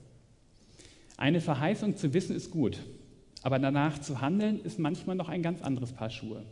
Eine 1.17 1.39
Verheißung 1.39 1.95
zu 1.95 2.13
wissen 2.13 2.35
ist 2.35 2.51
gut, 2.51 2.79
aber 3.43 3.59
danach 3.59 3.99
zu 3.99 4.19
handeln 4.19 4.59
ist 4.59 4.77
manchmal 4.77 5.15
noch 5.15 5.29
ein 5.29 5.41
ganz 5.41 5.61
anderes 5.61 5.93
Paar 5.93 6.09
Schuhe. 6.09 6.43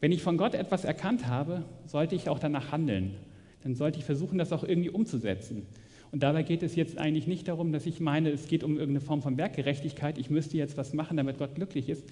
Wenn 0.00 0.10
ich 0.10 0.20
von 0.20 0.36
Gott 0.36 0.54
etwas 0.54 0.84
erkannt 0.84 1.28
habe, 1.28 1.64
sollte 1.86 2.16
ich 2.16 2.28
auch 2.28 2.40
danach 2.40 2.72
handeln. 2.72 3.14
Dann 3.62 3.76
sollte 3.76 4.00
ich 4.00 4.04
versuchen, 4.04 4.36
das 4.36 4.52
auch 4.52 4.64
irgendwie 4.64 4.90
umzusetzen. 4.90 5.66
Und 6.10 6.24
dabei 6.24 6.42
geht 6.42 6.62
es 6.64 6.74
jetzt 6.74 6.98
eigentlich 6.98 7.28
nicht 7.28 7.46
darum, 7.46 7.72
dass 7.72 7.86
ich 7.86 8.00
meine, 8.00 8.30
es 8.30 8.48
geht 8.48 8.64
um 8.64 8.72
irgendeine 8.72 9.00
Form 9.00 9.22
von 9.22 9.38
Werkgerechtigkeit, 9.38 10.18
ich 10.18 10.28
müsste 10.28 10.56
jetzt 10.56 10.76
was 10.76 10.92
machen, 10.92 11.16
damit 11.16 11.38
Gott 11.38 11.54
glücklich 11.54 11.88
ist. 11.88 12.04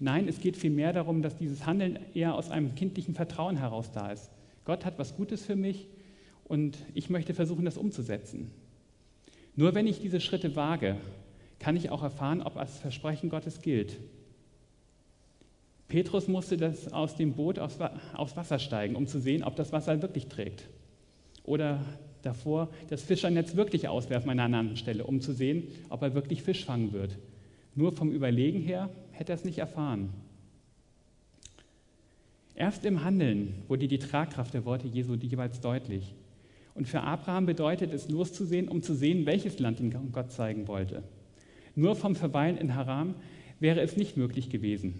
Nein, 0.00 0.26
es 0.26 0.40
geht 0.40 0.56
vielmehr 0.56 0.92
darum, 0.92 1.22
dass 1.22 1.36
dieses 1.36 1.66
Handeln 1.66 1.98
eher 2.14 2.34
aus 2.34 2.50
einem 2.50 2.74
kindlichen 2.74 3.14
Vertrauen 3.14 3.56
heraus 3.56 3.92
da 3.92 4.10
ist. 4.10 4.30
Gott 4.66 4.84
hat 4.84 4.98
was 4.98 5.16
Gutes 5.16 5.46
für 5.46 5.56
mich 5.56 5.88
und 6.44 6.76
ich 6.92 7.08
möchte 7.08 7.32
versuchen, 7.32 7.64
das 7.64 7.78
umzusetzen. 7.78 8.50
Nur 9.54 9.74
wenn 9.74 9.86
ich 9.86 10.00
diese 10.00 10.20
Schritte 10.20 10.54
wage, 10.54 10.96
kann 11.58 11.76
ich 11.76 11.88
auch 11.88 12.02
erfahren, 12.02 12.42
ob 12.42 12.56
das 12.56 12.78
Versprechen 12.78 13.30
Gottes 13.30 13.62
gilt. 13.62 13.96
Petrus 15.88 16.28
musste 16.28 16.56
das 16.56 16.92
aus 16.92 17.16
dem 17.16 17.34
Boot 17.34 17.58
aufs, 17.58 17.78
Wasser 17.78 18.58
steigen, 18.58 18.96
um 18.96 19.06
zu 19.06 19.20
sehen, 19.20 19.44
ob 19.44 19.56
das 19.56 19.72
Wasser 19.72 20.02
wirklich 20.02 20.26
trägt. 20.26 20.68
Oder 21.44 21.84
davor 22.22 22.68
das 22.90 23.02
Fischernetz 23.02 23.54
wirklich 23.54 23.86
auswerfen 23.86 24.30
an 24.30 24.40
einer 24.40 24.58
anderen 24.58 24.76
Stelle, 24.76 25.04
um 25.04 25.20
zu 25.20 25.32
sehen, 25.32 25.68
ob 25.90 26.02
er 26.02 26.14
wirklich 26.14 26.42
Fisch 26.42 26.64
fangen 26.64 26.92
wird. 26.92 27.16
Nur 27.76 27.92
vom 27.92 28.10
Überlegen 28.10 28.60
her 28.60 28.90
hätte 29.12 29.32
er 29.32 29.36
es 29.36 29.44
nicht 29.44 29.58
erfahren. 29.58 30.10
Erst 32.56 32.86
im 32.86 33.04
Handeln 33.04 33.54
wurde 33.68 33.86
die 33.86 33.98
Tragkraft 33.98 34.54
der 34.54 34.64
Worte 34.64 34.88
Jesu 34.88 35.14
jeweils 35.14 35.60
deutlich. 35.60 36.14
Und 36.74 36.88
für 36.88 37.02
Abraham 37.02 37.44
bedeutet 37.44 37.92
es 37.92 38.08
loszusehen, 38.08 38.68
um 38.68 38.80
zu 38.82 38.94
sehen, 38.94 39.26
welches 39.26 39.58
Land 39.58 39.78
ihm 39.78 39.92
Gott 40.10 40.32
zeigen 40.32 40.66
wollte. 40.66 41.02
Nur 41.74 41.96
vom 41.96 42.16
Verweilen 42.16 42.56
in 42.56 42.74
Haram 42.74 43.14
wäre 43.60 43.82
es 43.82 43.98
nicht 43.98 44.16
möglich 44.16 44.48
gewesen. 44.48 44.94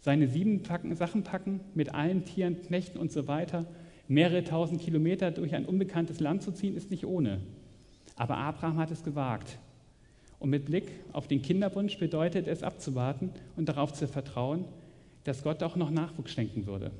Seine 0.00 0.26
sieben 0.26 0.64
packen, 0.64 0.96
Sachen 0.96 1.22
packen, 1.22 1.60
mit 1.74 1.94
allen 1.94 2.24
Tieren, 2.24 2.60
Knechten 2.60 2.98
und 2.98 3.12
so 3.12 3.28
weiter, 3.28 3.64
mehrere 4.08 4.42
tausend 4.42 4.80
Kilometer 4.80 5.30
durch 5.30 5.54
ein 5.54 5.64
unbekanntes 5.64 6.18
Land 6.18 6.42
zu 6.42 6.50
ziehen, 6.50 6.76
ist 6.76 6.90
nicht 6.90 7.06
ohne. 7.06 7.40
Aber 8.16 8.36
Abraham 8.36 8.78
hat 8.78 8.90
es 8.90 9.04
gewagt. 9.04 9.58
Und 10.40 10.50
mit 10.50 10.64
Blick 10.64 10.90
auf 11.12 11.28
den 11.28 11.40
Kinderwunsch 11.42 11.98
bedeutet 11.98 12.48
es 12.48 12.64
abzuwarten 12.64 13.30
und 13.56 13.68
darauf 13.68 13.92
zu 13.92 14.08
vertrauen, 14.08 14.64
dass 15.28 15.42
Gott 15.42 15.62
auch 15.62 15.76
noch 15.76 15.90
Nachwuchs 15.90 16.32
schenken 16.32 16.66
würde. 16.66 16.90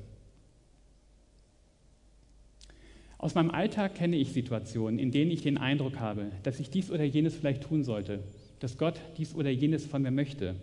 Aus 3.17 3.33
meinem 3.33 3.49
Alltag 3.49 3.95
kenne 3.95 4.17
ich 4.17 4.31
Situationen, 4.31 4.99
in 4.99 5.11
denen 5.11 5.31
ich 5.31 5.41
den 5.41 5.57
Eindruck 5.57 5.99
habe, 5.99 6.31
dass 6.43 6.59
ich 6.59 6.69
dies 6.69 6.91
oder 6.91 7.03
jenes 7.03 7.35
vielleicht 7.35 7.63
tun 7.63 7.83
sollte, 7.83 8.23
dass 8.59 8.77
Gott 8.77 9.01
dies 9.17 9.33
oder 9.33 9.49
jenes 9.49 9.87
von 9.87 10.03
mir 10.03 10.11
möchte. 10.11 10.55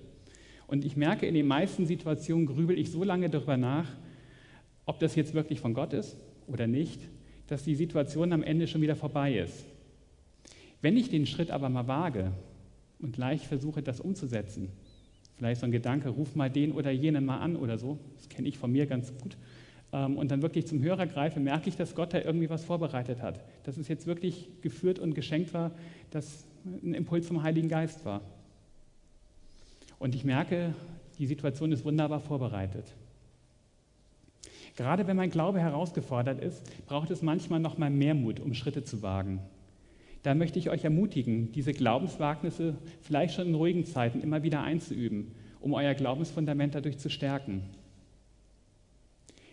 Und 0.68 0.84
ich 0.84 0.96
merke, 0.96 1.26
in 1.26 1.34
den 1.34 1.48
meisten 1.48 1.86
Situationen 1.86 2.46
grübel 2.46 2.78
ich 2.78 2.90
so 2.90 3.02
lange 3.02 3.28
darüber 3.28 3.56
nach, 3.56 3.88
ob 4.84 5.00
das 5.00 5.16
jetzt 5.16 5.34
wirklich 5.34 5.58
von 5.58 5.74
Gott 5.74 5.92
ist 5.92 6.16
oder 6.46 6.68
nicht, 6.68 7.00
dass 7.48 7.64
die 7.64 7.74
Situation 7.74 8.32
am 8.32 8.44
Ende 8.44 8.68
schon 8.68 8.80
wieder 8.80 8.96
vorbei 8.96 9.38
ist. 9.38 9.64
Wenn 10.82 10.96
ich 10.96 11.10
den 11.10 11.26
Schritt 11.26 11.50
aber 11.50 11.68
mal 11.68 11.88
wage 11.88 12.32
und 13.00 13.12
gleich 13.12 13.46
versuche, 13.46 13.82
das 13.82 13.98
umzusetzen, 13.98 14.70
vielleicht 15.36 15.60
so 15.60 15.66
ein 15.66 15.72
Gedanke, 15.72 16.08
ruf 16.08 16.34
mal 16.34 16.50
den 16.50 16.72
oder 16.72 16.90
jenen 16.90 17.24
mal 17.24 17.38
an 17.38 17.56
oder 17.56 17.78
so, 17.78 17.98
das 18.16 18.28
kenne 18.28 18.48
ich 18.48 18.58
von 18.58 18.72
mir 18.72 18.86
ganz 18.86 19.12
gut, 19.20 19.36
ähm, 19.92 20.16
und 20.16 20.30
dann 20.30 20.42
wirklich 20.42 20.66
zum 20.66 20.82
Hörer 20.82 21.06
greife, 21.06 21.40
merke 21.40 21.68
ich, 21.68 21.76
dass 21.76 21.94
Gott 21.94 22.14
da 22.14 22.20
irgendwie 22.20 22.50
was 22.50 22.64
vorbereitet 22.64 23.22
hat. 23.22 23.40
Dass 23.64 23.76
es 23.76 23.88
jetzt 23.88 24.06
wirklich 24.06 24.48
geführt 24.62 24.98
und 24.98 25.14
geschenkt 25.14 25.54
war, 25.54 25.70
dass 26.10 26.44
ein 26.64 26.94
Impuls 26.94 27.26
vom 27.26 27.42
Heiligen 27.42 27.68
Geist 27.68 28.04
war. 28.04 28.20
Und 29.98 30.14
ich 30.14 30.24
merke, 30.24 30.74
die 31.18 31.26
Situation 31.26 31.72
ist 31.72 31.84
wunderbar 31.84 32.20
vorbereitet. 32.20 32.84
Gerade 34.76 35.06
wenn 35.06 35.16
mein 35.16 35.30
Glaube 35.30 35.60
herausgefordert 35.60 36.42
ist, 36.42 36.62
braucht 36.86 37.10
es 37.10 37.22
manchmal 37.22 37.60
noch 37.60 37.78
mal 37.78 37.88
mehr 37.88 38.14
Mut, 38.14 38.40
um 38.40 38.52
Schritte 38.52 38.84
zu 38.84 39.00
wagen. 39.00 39.40
Da 40.26 40.34
möchte 40.34 40.58
ich 40.58 40.70
euch 40.70 40.82
ermutigen, 40.82 41.52
diese 41.52 41.72
Glaubenswagnisse 41.72 42.74
vielleicht 43.00 43.34
schon 43.34 43.46
in 43.46 43.54
ruhigen 43.54 43.84
Zeiten 43.84 44.20
immer 44.20 44.42
wieder 44.42 44.62
einzuüben, 44.62 45.32
um 45.60 45.72
euer 45.72 45.94
Glaubensfundament 45.94 46.74
dadurch 46.74 46.98
zu 46.98 47.08
stärken 47.08 47.62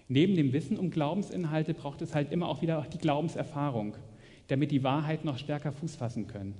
neben 0.08 0.36
dem 0.36 0.54
Wissen 0.54 0.78
um 0.78 0.92
Glaubensinhalte 0.92 1.74
braucht 1.74 2.02
es 2.02 2.14
halt 2.14 2.32
immer 2.32 2.48
auch 2.48 2.62
wieder 2.62 2.86
die 2.94 2.98
Glaubenserfahrung, 2.98 3.96
damit 4.48 4.72
die 4.72 4.84
Wahrheit 4.84 5.26
noch 5.26 5.38
stärker 5.38 5.72
Fuß 5.72 5.96
fassen 5.96 6.28
können. 6.28 6.56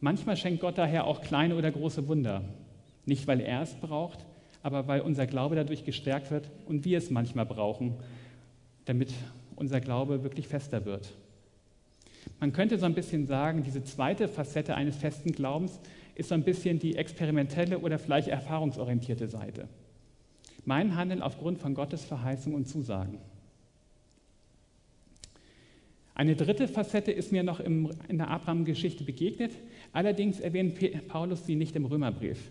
Manchmal 0.00 0.36
schenkt 0.36 0.60
Gott 0.60 0.78
daher 0.78 1.06
auch 1.06 1.20
kleine 1.20 1.56
oder 1.56 1.70
große 1.70 2.08
Wunder. 2.08 2.42
Nicht, 3.04 3.26
weil 3.26 3.40
er 3.40 3.62
es 3.62 3.74
braucht, 3.74 4.26
aber 4.62 4.88
weil 4.88 5.02
unser 5.02 5.26
Glaube 5.26 5.56
dadurch 5.56 5.84
gestärkt 5.84 6.30
wird 6.30 6.50
und 6.66 6.84
wir 6.84 6.98
es 6.98 7.10
manchmal 7.10 7.46
brauchen, 7.46 7.94
damit 8.86 9.12
unser 9.56 9.80
Glaube 9.80 10.22
wirklich 10.22 10.48
fester 10.48 10.84
wird. 10.84 11.12
Man 12.40 12.54
könnte 12.54 12.78
so 12.78 12.86
ein 12.86 12.94
bisschen 12.94 13.26
sagen, 13.26 13.62
diese 13.62 13.84
zweite 13.84 14.26
Facette 14.26 14.74
eines 14.74 14.96
festen 14.96 15.32
Glaubens 15.32 15.78
ist 16.14 16.30
so 16.30 16.34
ein 16.34 16.42
bisschen 16.42 16.78
die 16.78 16.96
experimentelle 16.96 17.78
oder 17.78 17.98
vielleicht 17.98 18.28
erfahrungsorientierte 18.28 19.28
Seite. 19.28 19.68
Mein 20.64 20.96
Handeln 20.96 21.22
aufgrund 21.22 21.58
von 21.58 21.74
Gottes 21.74 22.04
Verheißung 22.04 22.54
und 22.54 22.66
Zusagen. 22.66 23.18
Eine 26.14 26.36
dritte 26.36 26.68
Facette 26.68 27.12
ist 27.12 27.32
mir 27.32 27.42
noch 27.42 27.60
in 27.60 27.88
der 28.10 28.28
Abraham-Geschichte 28.28 29.04
begegnet. 29.04 29.52
Allerdings 29.92 30.40
erwähnt 30.40 30.78
Paulus 31.08 31.46
sie 31.46 31.56
nicht 31.56 31.76
im 31.76 31.86
Römerbrief. 31.86 32.50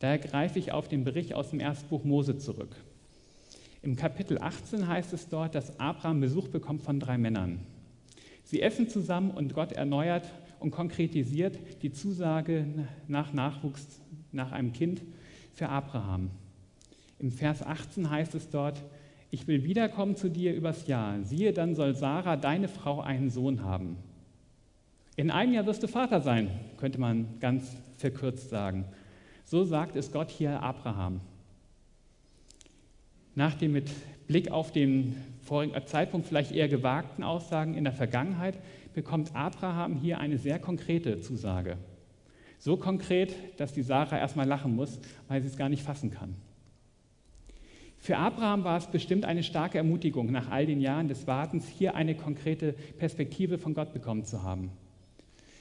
Daher 0.00 0.18
greife 0.18 0.58
ich 0.58 0.72
auf 0.72 0.88
den 0.88 1.04
Bericht 1.04 1.34
aus 1.34 1.50
dem 1.50 1.60
ersten 1.60 1.88
Buch 1.88 2.04
Mose 2.04 2.38
zurück. 2.38 2.74
Im 3.82 3.96
Kapitel 3.96 4.38
18 4.38 4.86
heißt 4.86 5.12
es 5.12 5.28
dort, 5.28 5.54
dass 5.54 5.78
Abraham 5.80 6.20
Besuch 6.20 6.48
bekommt 6.48 6.82
von 6.82 7.00
drei 7.00 7.18
Männern. 7.18 7.60
Sie 8.50 8.62
essen 8.62 8.88
zusammen 8.88 9.30
und 9.30 9.54
Gott 9.54 9.70
erneuert 9.70 10.28
und 10.58 10.72
konkretisiert 10.72 11.56
die 11.82 11.92
Zusage 11.92 12.66
nach 13.06 13.32
Nachwuchs, 13.32 14.00
nach 14.32 14.50
einem 14.50 14.72
Kind 14.72 15.02
für 15.54 15.68
Abraham. 15.68 16.30
Im 17.20 17.30
Vers 17.30 17.64
18 17.64 18.10
heißt 18.10 18.34
es 18.34 18.50
dort, 18.50 18.82
ich 19.30 19.46
will 19.46 19.62
wiederkommen 19.62 20.16
zu 20.16 20.28
dir 20.28 20.52
übers 20.52 20.88
Jahr. 20.88 21.22
Siehe, 21.22 21.52
dann 21.52 21.76
soll 21.76 21.94
Sarah, 21.94 22.36
deine 22.36 22.66
Frau, 22.66 23.00
einen 23.00 23.30
Sohn 23.30 23.62
haben. 23.62 23.98
In 25.14 25.30
einem 25.30 25.52
Jahr 25.52 25.66
wirst 25.66 25.84
du 25.84 25.86
Vater 25.86 26.20
sein, 26.20 26.50
könnte 26.76 26.98
man 26.98 27.38
ganz 27.38 27.76
verkürzt 27.98 28.50
sagen. 28.50 28.84
So 29.44 29.62
sagt 29.62 29.94
es 29.94 30.10
Gott 30.10 30.28
hier 30.28 30.60
Abraham. 30.60 31.20
Nach 33.36 33.54
dem 33.54 33.70
mit 33.70 33.92
Blick 34.30 34.52
auf 34.52 34.70
den 34.70 35.16
vorigen 35.42 35.74
Zeitpunkt 35.86 36.24
vielleicht 36.24 36.52
eher 36.52 36.68
gewagten 36.68 37.24
Aussagen 37.24 37.74
in 37.74 37.82
der 37.82 37.92
Vergangenheit 37.92 38.56
bekommt 38.94 39.34
Abraham 39.34 39.96
hier 39.96 40.20
eine 40.20 40.38
sehr 40.38 40.60
konkrete 40.60 41.20
Zusage. 41.20 41.78
So 42.56 42.76
konkret, 42.76 43.34
dass 43.56 43.72
die 43.72 43.82
Sarah 43.82 44.20
erstmal 44.20 44.46
lachen 44.46 44.76
muss, 44.76 45.00
weil 45.26 45.42
sie 45.42 45.48
es 45.48 45.56
gar 45.56 45.68
nicht 45.68 45.82
fassen 45.82 46.12
kann. 46.12 46.36
Für 47.98 48.18
Abraham 48.18 48.62
war 48.62 48.78
es 48.78 48.86
bestimmt 48.86 49.24
eine 49.24 49.42
starke 49.42 49.78
Ermutigung, 49.78 50.30
nach 50.30 50.48
all 50.48 50.64
den 50.64 50.80
Jahren 50.80 51.08
des 51.08 51.26
Wartens 51.26 51.66
hier 51.66 51.96
eine 51.96 52.14
konkrete 52.14 52.74
Perspektive 52.98 53.58
von 53.58 53.74
Gott 53.74 53.92
bekommen 53.92 54.24
zu 54.24 54.44
haben. 54.44 54.70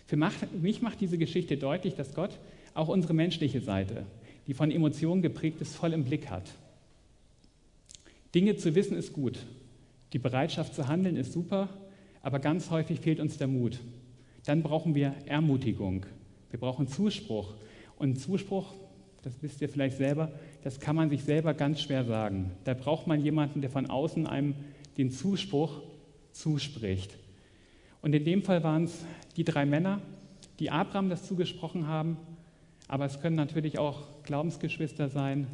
Für 0.05 0.15
mich 0.15 0.83
macht 0.83 1.01
diese 1.01 1.17
Geschichte 1.17 1.57
deutlich, 1.57 1.95
dass 1.95 2.13
Gott 2.13 2.37
auch 2.75 2.89
unsere 2.89 3.15
menschliche 3.15 3.61
Seite, 3.61 4.05
die 4.45 4.53
von 4.53 4.69
Emotionen 4.69 5.23
geprägt 5.23 5.59
ist, 5.59 5.75
voll 5.75 5.93
im 5.93 6.03
Blick 6.03 6.29
hat. 6.29 6.53
Dinge 8.35 8.55
zu 8.55 8.75
wissen 8.75 8.95
ist 8.95 9.13
gut. 9.13 9.45
Die 10.13 10.19
Bereitschaft 10.19 10.75
zu 10.75 10.87
handeln 10.87 11.15
ist 11.15 11.33
super, 11.33 11.69
aber 12.21 12.39
ganz 12.39 12.69
häufig 12.69 12.99
fehlt 12.99 13.19
uns 13.19 13.37
der 13.37 13.47
Mut. 13.47 13.79
Dann 14.45 14.63
brauchen 14.63 14.95
wir 14.95 15.15
Ermutigung. 15.25 16.05
Wir 16.49 16.59
brauchen 16.59 16.87
Zuspruch. 16.87 17.55
Und 17.97 18.19
Zuspruch, 18.19 18.73
das 19.23 19.33
wisst 19.41 19.61
ihr 19.61 19.69
vielleicht 19.69 19.97
selber, 19.97 20.31
das 20.63 20.79
kann 20.79 20.95
man 20.95 21.09
sich 21.09 21.23
selber 21.23 21.53
ganz 21.53 21.81
schwer 21.81 22.05
sagen. 22.05 22.51
Da 22.63 22.73
braucht 22.73 23.07
man 23.07 23.23
jemanden, 23.23 23.61
der 23.61 23.69
von 23.69 23.89
außen 23.89 24.27
einem 24.27 24.55
den 24.97 25.11
Zuspruch 25.11 25.81
zuspricht. 26.31 27.17
Und 28.01 28.13
in 28.13 28.23
dem 28.23 28.43
Fall 28.43 28.63
waren 28.63 28.85
es 28.85 29.05
die 29.35 29.43
drei 29.43 29.65
Männer, 29.65 30.01
die 30.59 30.71
Abraham 30.71 31.09
das 31.09 31.27
zugesprochen 31.27 31.87
haben, 31.87 32.17
aber 32.87 33.05
es 33.05 33.19
können 33.21 33.35
natürlich 33.35 33.77
auch 33.77 34.23
Glaubensgeschwister 34.23 35.09
sein, 35.09 35.47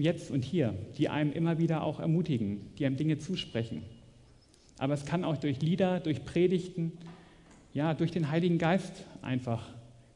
jetzt 0.00 0.30
und 0.30 0.44
hier, 0.44 0.74
die 0.98 1.08
einem 1.08 1.32
immer 1.32 1.58
wieder 1.58 1.82
auch 1.82 2.00
ermutigen, 2.00 2.60
die 2.78 2.86
einem 2.86 2.96
Dinge 2.96 3.18
zusprechen. 3.18 3.82
Aber 4.78 4.94
es 4.94 5.04
kann 5.04 5.24
auch 5.24 5.36
durch 5.36 5.60
Lieder, 5.62 6.00
durch 6.00 6.24
Predigten, 6.24 6.92
ja, 7.72 7.94
durch 7.94 8.10
den 8.10 8.30
Heiligen 8.30 8.58
Geist 8.58 8.92
einfach 9.22 9.68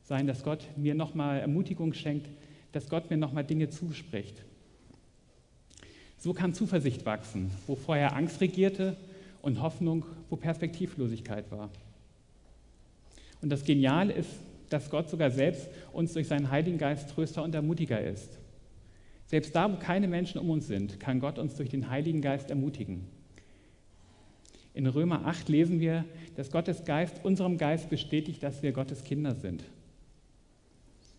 sein, 0.03 0.27
dass 0.27 0.43
Gott 0.43 0.67
mir 0.77 0.95
nochmal 0.95 1.41
Ermutigung 1.41 1.93
schenkt, 1.93 2.29
dass 2.73 2.89
Gott 2.89 3.11
mir 3.11 3.17
nochmal 3.17 3.45
Dinge 3.45 3.69
zuspricht. 3.69 4.43
So 6.19 6.35
kann 6.35 6.53
Zuversicht 6.53 7.07
wachsen, 7.07 7.51
wo 7.67 7.77
vorher 7.77 8.15
Angst 8.15 8.41
regierte 8.41 8.97
und 9.41 9.63
Hoffnung, 9.63 10.05
wo 10.29 10.37
Perspektivlosigkeit 10.37 11.51
war. 11.51 11.71
Und 13.41 13.49
das 13.49 13.65
Geniale 13.65 14.13
ist, 14.13 14.31
dass 14.69 14.91
Gott 14.91 15.09
sogar 15.09 15.31
selbst 15.31 15.69
uns 15.93 16.13
durch 16.13 16.29
seinen 16.29 16.51
Heiligen 16.51 16.79
Geist 16.79 17.11
Tröster 17.11 17.43
und 17.43 17.55
Ermutiger 17.55 18.01
ist. 18.01 18.40
Selbst 19.31 19.55
da, 19.55 19.71
wo 19.71 19.77
keine 19.77 20.09
Menschen 20.09 20.41
um 20.41 20.51
uns 20.51 20.67
sind, 20.67 20.99
kann 20.99 21.21
Gott 21.21 21.39
uns 21.39 21.55
durch 21.55 21.69
den 21.69 21.89
Heiligen 21.89 22.21
Geist 22.21 22.51
ermutigen. 22.51 23.07
In 24.75 24.89
Römer 24.89 25.25
8 25.25 25.49
lesen 25.49 25.79
wir, 25.79 26.05
dass 26.35 26.51
Gottes 26.51 26.85
Geist 26.85 27.25
unserem 27.25 27.57
Geist 27.57 27.91
bestätigt, 27.91 28.43
dass 28.43 28.65
wir 28.65 28.73
Gottes 28.73 29.05
Kinder 29.05 29.37
sind. 29.37 29.63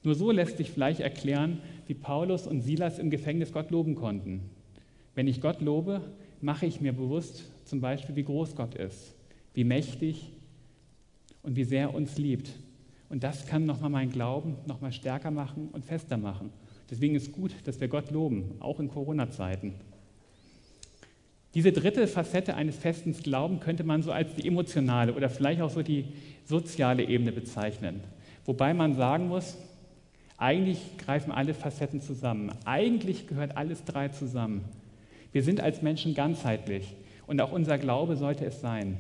Nur 0.04 0.16
so 0.16 0.30
lässt 0.30 0.58
sich 0.58 0.72
vielleicht 0.72 1.00
erklären, 1.00 1.62
wie 1.88 1.94
Paulus 1.94 2.48
und 2.48 2.60
Silas 2.60 3.00
im 3.00 3.12
Gefängnis 3.12 3.54
Gott 3.54 3.72
loben 3.72 3.96
konnten. 3.96 4.42
Wenn 5.16 5.30
ich 5.30 5.40
Gott 5.40 5.62
lobe, 5.62 6.02
mache 6.42 6.66
ich 6.66 6.82
mir 6.82 6.92
bewusst 6.92 7.46
zum 7.64 7.80
Beispiel, 7.80 8.18
wie 8.18 8.26
groß 8.26 8.58
Gott 8.58 8.76
ist, 8.76 9.16
wie 9.54 9.64
mächtig 9.64 10.34
und 11.44 11.56
wie 11.56 11.64
sehr 11.64 11.84
er 11.84 11.94
uns 11.94 12.18
liebt. 12.18 12.52
Und 13.08 13.24
das 13.24 13.48
kann 13.48 13.66
nochmal 13.66 13.90
meinen 13.90 14.12
Glauben 14.12 14.58
nochmal 14.68 14.92
stärker 14.92 15.32
machen 15.32 15.70
und 15.72 15.86
fester 15.86 16.18
machen. 16.18 16.52
Deswegen 16.92 17.16
ist 17.16 17.32
gut, 17.32 17.56
dass 17.64 17.80
wir 17.80 17.88
Gott 17.88 18.12
loben, 18.12 18.58
auch 18.60 18.80
in 18.82 18.90
Corona-Zeiten. 18.90 19.74
Diese 21.54 21.72
dritte 21.72 22.06
Facette 22.06 22.56
eines 22.56 22.78
festen 22.78 23.14
Glaubens 23.14 23.62
könnte 23.62 23.84
man 23.84 24.04
so 24.04 24.12
als 24.12 24.36
die 24.36 24.48
emotionale 24.48 25.14
oder 25.14 25.30
vielleicht 25.30 25.62
auch 25.62 25.70
so 25.70 25.82
die 25.82 26.06
soziale 26.46 27.04
Ebene 27.04 27.32
bezeichnen. 27.32 28.02
Wobei 28.46 28.74
man 28.74 28.96
sagen 28.96 29.28
muss, 29.28 29.58
eigentlich 30.38 30.98
greifen 30.98 31.32
alle 31.32 31.54
Facetten 31.54 32.02
zusammen. 32.02 32.52
Eigentlich 32.66 33.28
gehört 33.28 33.58
alles 33.58 33.84
drei 33.86 34.10
zusammen. 34.10 34.66
Wir 35.32 35.44
sind 35.44 35.62
als 35.62 35.82
Menschen 35.82 36.14
ganzheitlich 36.14 36.96
und 37.28 37.40
auch 37.42 37.52
unser 37.52 37.78
Glaube 37.78 38.18
sollte 38.18 38.46
es 38.46 38.60
sein. 38.60 38.98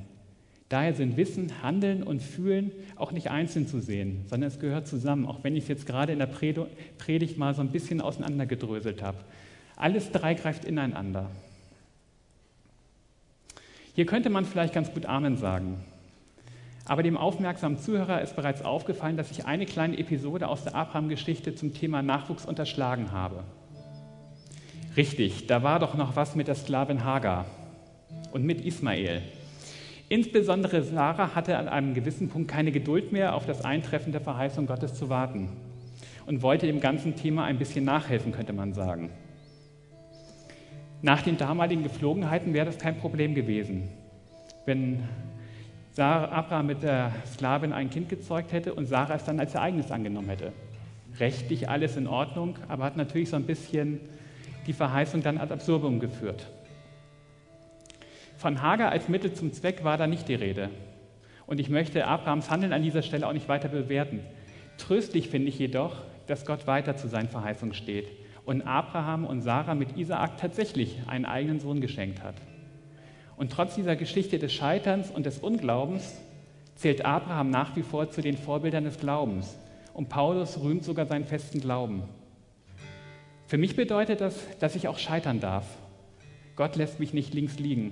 Daher 0.72 0.94
sind 0.94 1.18
Wissen, 1.18 1.52
Handeln 1.62 2.02
und 2.02 2.24
Fühlen 2.24 2.72
auch 2.96 3.12
nicht 3.12 3.30
einzeln 3.30 3.68
zu 3.68 3.82
sehen, 3.82 4.24
sondern 4.28 4.48
es 4.48 4.58
gehört 4.58 4.88
zusammen, 4.88 5.26
auch 5.26 5.44
wenn 5.44 5.54
ich 5.58 5.64
es 5.64 5.68
jetzt 5.68 5.86
gerade 5.86 6.14
in 6.14 6.20
der 6.20 6.28
Predigt 6.28 7.38
mal 7.38 7.54
so 7.54 7.60
ein 7.60 7.74
bisschen 7.74 8.00
auseinandergedröselt 8.00 9.04
habe. 9.04 9.18
Alles 9.76 10.14
drei 10.14 10.34
greift 10.34 10.64
ineinander. 10.64 11.30
Hier 13.96 14.06
könnte 14.06 14.30
man 14.30 14.46
vielleicht 14.46 14.74
ganz 14.74 14.94
gut 14.94 15.08
Amen 15.08 15.36
sagen. 15.36 15.84
Aber 16.86 17.04
dem 17.04 17.18
aufmerksamen 17.18 17.78
Zuhörer 17.78 18.22
ist 18.22 18.38
bereits 18.38 18.62
aufgefallen, 18.62 19.18
dass 19.18 19.30
ich 19.30 19.46
eine 19.46 19.66
kleine 19.66 19.98
Episode 19.98 20.48
aus 20.48 20.64
der 20.64 20.76
Abraham-Geschichte 20.76 21.54
zum 21.54 21.74
Thema 21.74 22.02
Nachwuchs 22.02 22.46
unterschlagen 22.46 23.12
habe. 23.12 23.44
Richtig, 24.96 25.48
da 25.48 25.64
war 25.64 25.80
doch 25.80 25.96
noch 25.96 26.16
was 26.16 26.34
mit 26.34 26.48
der 26.48 26.56
Sklavin 26.56 27.04
Hagar 27.04 27.46
und 28.32 28.46
mit 28.46 28.62
Ismael. 28.62 29.22
Insbesondere 30.12 30.84
Sarah 30.84 31.36
hatte 31.36 31.58
an 31.58 31.70
einem 31.70 31.94
gewissen 31.94 32.28
Punkt 32.28 32.52
keine 32.52 32.74
Geduld 32.74 33.14
mehr, 33.14 33.34
auf 33.34 33.46
das 33.46 33.64
Eintreffen 33.64 34.12
der 34.12 34.20
Verheißung 34.20 34.66
Gottes 34.66 34.94
zu 34.96 35.08
warten 35.08 35.48
und 36.26 36.42
wollte 36.42 36.68
dem 36.68 36.82
ganzen 36.82 37.16
Thema 37.16 37.46
ein 37.46 37.58
bisschen 37.58 37.86
nachhelfen, 37.86 38.34
könnte 38.34 38.52
man 38.52 38.74
sagen. 38.74 39.10
Nach 41.02 41.22
den 41.22 41.38
damaligen 41.38 41.84
Geflogenheiten 41.84 42.54
wäre 42.54 42.66
das 42.66 42.78
kein 42.78 42.98
Problem 42.98 43.36
gewesen. 43.36 43.88
Wenn 44.66 45.08
Sarah, 45.94 46.28
Abraham 46.34 46.68
mit 46.68 46.84
der 46.84 47.14
Sklavin 47.34 47.72
ein 47.72 47.90
Kind 47.90 48.10
gezeugt 48.10 48.52
hätte 48.52 48.74
und 48.74 48.88
Sarah 48.88 49.16
es 49.16 49.24
dann 49.24 49.40
als 49.40 49.56
ihr 49.56 49.62
eigenes 49.62 49.92
angenommen 49.92 50.28
hätte. 50.28 50.52
Rechtlich 51.22 51.70
alles 51.70 51.96
in 51.96 52.08
Ordnung, 52.08 52.58
aber 52.68 52.84
hat 52.84 52.98
natürlich 52.98 53.30
so 53.30 53.38
ein 53.38 53.46
bisschen 53.46 54.02
die 54.68 54.74
Verheißung 54.74 55.24
dann 55.24 55.38
ad 55.38 55.54
absurdum 55.54 56.02
geführt. 56.02 56.48
Von 58.42 58.64
Hagar 58.64 58.92
als 58.92 59.08
Mittel 59.08 59.34
zum 59.34 59.54
Zweck 59.54 59.84
war 59.84 59.98
da 59.98 60.08
nicht 60.08 60.28
die 60.28 60.34
Rede. 60.34 60.72
Und 61.46 61.60
ich 61.60 61.70
möchte 61.70 62.08
Abrahams 62.08 62.50
Handeln 62.50 62.74
an 62.74 62.82
dieser 62.82 63.04
Stelle 63.04 63.28
auch 63.28 63.34
nicht 63.34 63.48
weiter 63.48 63.70
bewerten. 63.70 64.22
Tröstlich 64.80 65.30
finde 65.30 65.50
ich 65.50 65.60
jedoch, 65.60 65.98
dass 66.26 66.48
Gott 66.48 66.66
weiter 66.66 66.98
zu 66.98 67.08
seinen 67.08 67.30
Verheißungen 67.30 67.76
steht 67.76 68.08
und 68.44 68.64
Abraham 68.64 69.26
und 69.28 69.42
Sarah 69.42 69.76
mit 69.76 69.96
Isaak 69.96 70.38
tatsächlich 70.38 70.98
einen 71.06 71.26
eigenen 71.26 71.60
Sohn 71.60 71.82
geschenkt 71.82 72.24
hat. 72.24 72.34
Und 73.38 73.52
trotz 73.52 73.76
dieser 73.76 73.96
Geschichte 73.96 74.40
des 74.40 74.52
Scheiterns 74.52 75.12
und 75.12 75.28
des 75.28 75.38
Unglaubens 75.38 76.20
zählt 76.74 77.06
Abraham 77.06 77.52
nach 77.52 77.76
wie 77.76 77.84
vor 77.84 78.10
zu 78.10 78.22
den 78.22 78.38
Vorbildern 78.38 78.86
des 78.86 78.98
Glaubens. 78.98 79.56
Und 79.94 80.10
Paulus 80.10 80.60
rühmt 80.60 80.84
sogar 80.84 81.06
seinen 81.06 81.26
festen 81.26 81.62
Glauben. 81.62 82.02
Für 83.46 83.60
mich 83.60 83.76
bedeutet 83.76 84.20
das, 84.20 84.36
dass 84.58 84.76
ich 84.76 84.88
auch 84.88 84.98
scheitern 84.98 85.40
darf. 85.40 85.68
Gott 86.56 86.76
lässt 86.76 87.00
mich 87.00 87.14
nicht 87.14 87.36
links 87.36 87.60
liegen. 87.60 87.92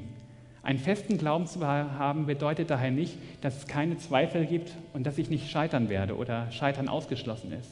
Einen 0.62 0.80
festen 0.80 1.18
Glauben 1.18 1.48
zu 1.48 1.66
haben 1.66 2.26
bedeutet 2.26 2.70
daher 2.70 2.92
nicht, 2.92 3.18
dass 3.42 3.58
es 3.58 3.68
keine 3.68 3.98
Zweifel 3.98 4.46
gibt 4.46 4.72
und 4.94 5.06
dass 5.06 5.18
ich 5.18 5.30
nicht 5.30 5.50
scheitern 5.50 5.90
werde 5.90 6.18
oder 6.18 6.52
Scheitern 6.52 6.90
ausgeschlossen 6.90 7.54
ist. 7.54 7.70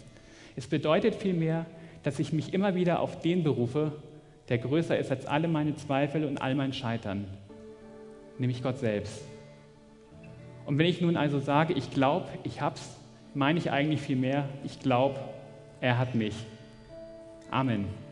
Es 0.56 0.68
bedeutet 0.68 1.16
vielmehr, 1.16 1.66
dass 2.04 2.20
ich 2.20 2.32
mich 2.32 2.54
immer 2.54 2.76
wieder 2.76 3.02
auf 3.02 3.20
den 3.20 3.44
berufe, 3.44 3.92
der 4.48 4.58
größer 4.58 4.98
ist 4.98 5.12
als 5.12 5.26
alle 5.26 5.50
meine 5.50 5.76
Zweifel 5.76 6.24
und 6.24 6.42
all 6.42 6.56
mein 6.56 6.72
Scheitern, 6.72 7.26
nämlich 8.38 8.64
Gott 8.64 8.78
selbst. 8.78 9.22
Und 10.66 10.78
wenn 10.78 10.86
ich 10.86 11.02
nun 11.02 11.18
also 11.18 11.40
sage, 11.40 11.74
ich 11.74 11.92
glaube, 11.92 12.28
ich 12.44 12.62
hab's, 12.62 12.98
meine 13.34 13.60
ich 13.60 13.72
eigentlich 13.72 14.02
vielmehr, 14.02 14.48
ich 14.64 14.80
glaube, 14.80 15.20
er 15.82 15.98
hat 15.98 16.16
mich. 16.16 16.36
Amen. 17.52 18.07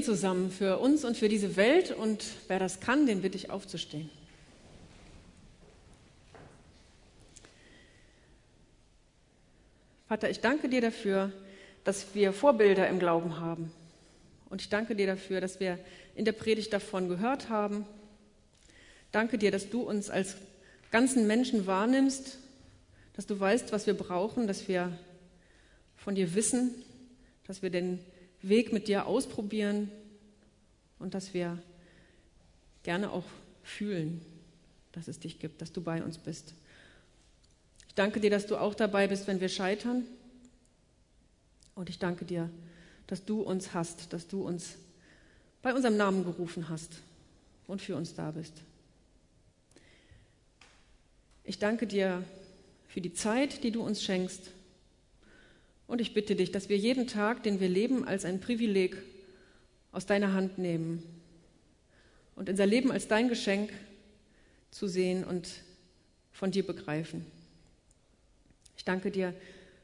Beten 0.00 0.04
zusammen 0.04 0.50
für 0.50 0.78
uns 0.78 1.04
und 1.04 1.16
für 1.16 1.28
diese 1.28 1.56
Welt 1.56 1.92
und 1.92 2.24
wer 2.48 2.58
das 2.58 2.80
kann, 2.80 3.06
den 3.06 3.22
bitte 3.22 3.36
ich 3.36 3.50
aufzustehen. 3.50 4.10
Vater, 10.08 10.30
ich 10.30 10.40
danke 10.40 10.68
dir 10.68 10.80
dafür, 10.80 11.32
dass 11.84 12.14
wir 12.14 12.32
Vorbilder 12.32 12.88
im 12.88 12.98
Glauben 12.98 13.38
haben. 13.38 13.70
Und 14.48 14.60
ich 14.60 14.68
danke 14.68 14.96
dir 14.96 15.06
dafür, 15.06 15.40
dass 15.40 15.60
wir 15.60 15.78
in 16.14 16.24
der 16.24 16.32
Predigt 16.32 16.72
davon 16.72 17.08
gehört 17.08 17.48
haben. 17.48 17.86
Danke 19.12 19.38
dir, 19.38 19.50
dass 19.50 19.70
du 19.70 19.82
uns 19.82 20.10
als 20.10 20.36
ganzen 20.90 21.26
Menschen 21.26 21.66
wahrnimmst, 21.66 22.38
dass 23.14 23.26
du 23.26 23.38
weißt, 23.38 23.72
was 23.72 23.86
wir 23.86 23.94
brauchen, 23.94 24.46
dass 24.46 24.66
wir 24.66 24.92
von 25.96 26.14
dir 26.14 26.34
wissen, 26.34 26.74
dass 27.46 27.62
wir 27.62 27.70
den 27.70 28.00
Weg 28.42 28.72
mit 28.72 28.88
dir 28.88 29.06
ausprobieren 29.06 29.90
und 30.98 31.14
dass 31.14 31.34
wir 31.34 31.58
gerne 32.82 33.10
auch 33.10 33.24
fühlen, 33.62 34.20
dass 34.92 35.08
es 35.08 35.18
dich 35.18 35.38
gibt, 35.38 35.60
dass 35.60 35.72
du 35.72 35.82
bei 35.82 36.02
uns 36.02 36.18
bist. 36.18 36.54
Ich 37.88 37.94
danke 37.94 38.20
dir, 38.20 38.30
dass 38.30 38.46
du 38.46 38.56
auch 38.56 38.74
dabei 38.74 39.08
bist, 39.08 39.26
wenn 39.26 39.40
wir 39.40 39.48
scheitern. 39.48 40.04
Und 41.74 41.88
ich 41.88 41.98
danke 41.98 42.24
dir, 42.24 42.50
dass 43.06 43.24
du 43.24 43.40
uns 43.42 43.74
hast, 43.74 44.12
dass 44.12 44.28
du 44.28 44.46
uns 44.46 44.76
bei 45.62 45.74
unserem 45.74 45.96
Namen 45.96 46.24
gerufen 46.24 46.68
hast 46.68 46.98
und 47.66 47.82
für 47.82 47.96
uns 47.96 48.14
da 48.14 48.30
bist. 48.30 48.54
Ich 51.44 51.58
danke 51.58 51.86
dir 51.86 52.22
für 52.88 53.00
die 53.00 53.12
Zeit, 53.12 53.64
die 53.64 53.70
du 53.70 53.82
uns 53.82 54.02
schenkst. 54.02 54.50
Und 55.90 56.00
ich 56.00 56.14
bitte 56.14 56.36
dich, 56.36 56.52
dass 56.52 56.68
wir 56.68 56.76
jeden 56.76 57.08
Tag, 57.08 57.42
den 57.42 57.58
wir 57.58 57.68
leben, 57.68 58.06
als 58.06 58.24
ein 58.24 58.38
Privileg 58.40 58.96
aus 59.90 60.06
deiner 60.06 60.34
Hand 60.34 60.56
nehmen 60.56 61.02
und 62.36 62.48
unser 62.48 62.64
Leben 62.64 62.92
als 62.92 63.08
dein 63.08 63.28
Geschenk 63.28 63.72
zu 64.70 64.86
sehen 64.86 65.24
und 65.24 65.48
von 66.30 66.52
dir 66.52 66.64
begreifen. 66.64 67.26
Ich 68.76 68.84
danke 68.84 69.10
dir 69.10 69.34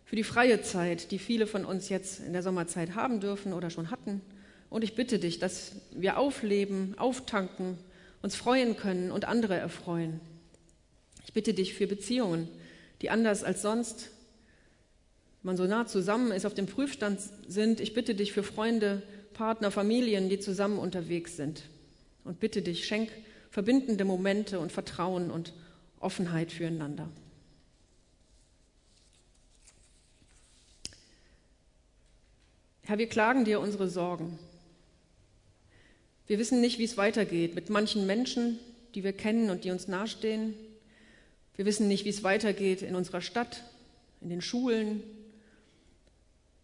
für 0.05 0.15
die 0.15 0.23
freie 0.23 0.63
Zeit, 0.63 1.11
die 1.11 1.19
viele 1.19 1.49
von 1.49 1.65
uns 1.65 1.89
jetzt 1.89 2.21
in 2.21 2.33
der 2.35 2.45
Sommerzeit 2.45 2.95
haben 2.95 3.19
dürfen 3.19 3.53
oder 3.53 3.69
schon 3.69 3.91
hatten. 3.91 4.21
Und 4.71 4.85
ich 4.85 4.95
bitte 4.95 5.19
dich, 5.19 5.41
dass 5.41 5.73
wir 5.91 6.19
aufleben, 6.19 6.97
auftanken, 6.97 7.79
uns 8.23 8.37
freuen 8.37 8.77
können 8.77 9.11
und 9.11 9.25
andere 9.25 9.57
erfreuen. 9.57 10.21
Ich 11.25 11.33
bitte 11.33 11.53
dich 11.53 11.75
für 11.75 11.89
Beziehungen, 11.89 12.49
die 13.03 13.11
anders 13.11 13.43
als 13.43 13.61
sonst 13.61 14.13
man 15.47 15.57
so 15.57 15.65
nah 15.65 15.87
zusammen 15.87 16.33
ist, 16.33 16.45
auf 16.45 16.55
dem 16.55 16.67
Prüfstand 16.67 17.21
sind. 17.47 17.79
Ich 17.79 17.95
bitte 17.95 18.17
dich 18.17 18.33
für 18.33 18.43
Freunde, 18.43 19.03
Partner, 19.33 19.71
Familien, 19.71 20.29
die 20.29 20.41
zusammen 20.41 20.77
unterwegs 20.77 21.37
sind. 21.37 21.63
Und 22.25 22.41
bitte 22.41 22.63
dich, 22.63 22.85
schenk 22.85 23.11
verbindende 23.49 24.05
Momente 24.05 24.59
und 24.59 24.73
Vertrauen 24.73 25.31
und 25.31 25.55
Offenheit 26.01 26.51
füreinander. 26.51 27.09
Herr, 32.83 32.99
wir 32.99 33.09
klagen 33.09 33.45
dir 33.45 33.61
unsere 33.61 33.89
Sorgen. 33.89 34.41
Wir 36.27 36.41
wissen 36.41 36.61
nicht, 36.61 36.81
wie 36.81 36.85
es 36.85 36.97
weitergeht 36.97 37.55
mit 37.55 37.71
manchen 37.71 38.05
Menschen, 38.05 38.59
die 38.97 39.05
wir 39.05 39.13
kennen 39.13 39.51
und 39.51 39.63
die 39.63 39.71
uns 39.71 39.87
nahestehen. 39.87 40.55
Wir 41.55 41.67
wissen 41.67 41.87
nicht, 41.87 42.05
wie 42.05 42.11
es 42.11 42.25
weitergeht 42.25 42.83
in 42.83 42.97
unserer 42.97 43.21
Stadt, 43.21 43.63
in 44.21 44.29
den 44.29 44.43
Schulen, 44.43 45.05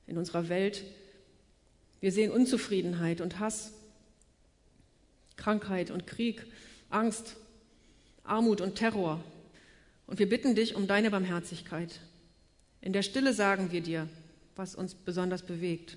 in 0.07 0.19
unserer 0.19 0.49
Welt. 0.49 0.85
Wir 2.01 2.13
sehen 2.13 2.31
Unzufriedenheit 2.31 3.21
und 3.21 3.39
Hass, 3.39 3.73
Krankheit 5.37 5.91
und 5.91 6.07
Krieg, 6.07 6.45
Angst, 6.91 7.37
Armut 8.25 8.61
und 8.61 8.75
Terror. 8.75 9.23
Und 10.07 10.19
wir 10.19 10.29
bitten 10.29 10.55
dich 10.55 10.75
um 10.75 10.87
deine 10.87 11.11
Barmherzigkeit. 11.11 12.01
In 12.81 12.93
der 12.93 13.03
Stille 13.03 13.33
sagen 13.33 13.73
wir 13.73 13.81
dir, 13.81 14.09
was 14.57 14.75
uns 14.75 14.95
besonders 14.95 15.43
bewegt. 15.43 15.97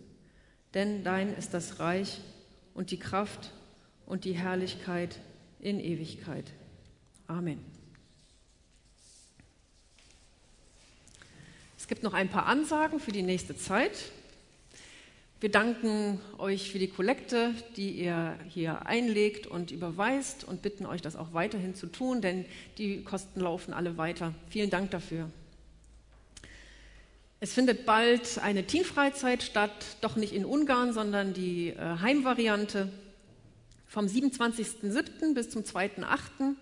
denn 0.73 1.03
dein 1.03 1.33
ist 1.35 1.53
das 1.53 1.79
Reich 1.79 2.19
und 2.73 2.91
die 2.91 2.99
Kraft 2.99 3.51
und 4.05 4.25
die 4.25 4.33
Herrlichkeit 4.33 5.19
in 5.59 5.79
Ewigkeit. 5.79 6.45
Amen. 7.27 7.59
Es 11.77 11.87
gibt 11.87 12.03
noch 12.03 12.13
ein 12.13 12.29
paar 12.29 12.45
Ansagen 12.45 12.99
für 12.99 13.11
die 13.11 13.23
nächste 13.23 13.55
Zeit. 13.55 14.11
Wir 15.41 15.49
danken 15.49 16.21
euch 16.37 16.71
für 16.71 16.77
die 16.77 16.87
Kollekte, 16.87 17.55
die 17.75 17.91
ihr 17.91 18.37
hier 18.47 18.85
einlegt 18.85 19.47
und 19.47 19.71
überweist 19.71 20.43
und 20.43 20.61
bitten 20.61 20.85
euch, 20.85 21.01
das 21.01 21.15
auch 21.15 21.33
weiterhin 21.33 21.73
zu 21.73 21.87
tun, 21.87 22.21
denn 22.21 22.45
die 22.77 23.03
Kosten 23.03 23.41
laufen 23.41 23.73
alle 23.73 23.97
weiter. 23.97 24.35
Vielen 24.49 24.69
Dank 24.69 24.91
dafür. 24.91 25.31
Es 27.43 27.53
findet 27.53 27.87
bald 27.87 28.37
eine 28.37 28.67
Teamfreizeit 28.67 29.41
statt, 29.41 29.97
doch 30.01 30.15
nicht 30.15 30.31
in 30.31 30.45
Ungarn, 30.45 30.93
sondern 30.93 31.33
die 31.33 31.69
äh, 31.69 31.97
Heimvariante 31.99 32.87
vom 33.87 34.05
27.07. 34.05 35.33
bis 35.33 35.49
zum 35.49 35.63
2.08. 35.63 36.53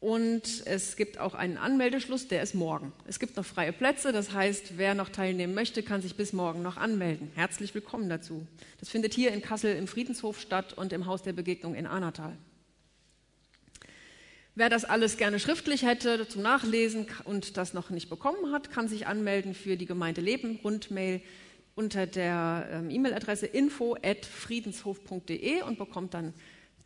Und 0.00 0.66
es 0.66 0.96
gibt 0.96 1.20
auch 1.20 1.34
einen 1.34 1.58
Anmeldeschluss, 1.58 2.26
der 2.26 2.42
ist 2.42 2.56
morgen. 2.56 2.92
Es 3.06 3.20
gibt 3.20 3.36
noch 3.36 3.46
freie 3.46 3.72
Plätze, 3.72 4.10
das 4.10 4.32
heißt, 4.32 4.78
wer 4.78 4.96
noch 4.96 5.10
teilnehmen 5.10 5.54
möchte, 5.54 5.84
kann 5.84 6.02
sich 6.02 6.16
bis 6.16 6.32
morgen 6.32 6.60
noch 6.60 6.76
anmelden. 6.76 7.30
Herzlich 7.36 7.72
willkommen 7.72 8.08
dazu. 8.08 8.44
Das 8.80 8.88
findet 8.88 9.14
hier 9.14 9.30
in 9.30 9.42
Kassel 9.42 9.76
im 9.76 9.86
Friedenshof 9.86 10.40
statt 10.40 10.72
und 10.72 10.92
im 10.92 11.06
Haus 11.06 11.22
der 11.22 11.34
Begegnung 11.34 11.76
in 11.76 11.86
Arnatal. 11.86 12.36
Wer 14.56 14.68
das 14.68 14.84
alles 14.84 15.16
gerne 15.16 15.40
schriftlich 15.40 15.82
hätte 15.82 16.28
zum 16.28 16.42
Nachlesen 16.42 17.08
und 17.24 17.56
das 17.56 17.74
noch 17.74 17.90
nicht 17.90 18.08
bekommen 18.08 18.52
hat, 18.52 18.70
kann 18.70 18.86
sich 18.86 19.08
anmelden 19.08 19.52
für 19.52 19.76
die 19.76 19.84
Gemeinde 19.84 20.20
Leben 20.20 20.60
Rundmail 20.62 21.20
unter 21.74 22.06
der 22.06 22.68
ähm, 22.70 22.88
E-Mail-Adresse 22.88 23.46
info@friedenshof.de 23.46 25.62
und 25.62 25.76
bekommt 25.76 26.14
dann 26.14 26.34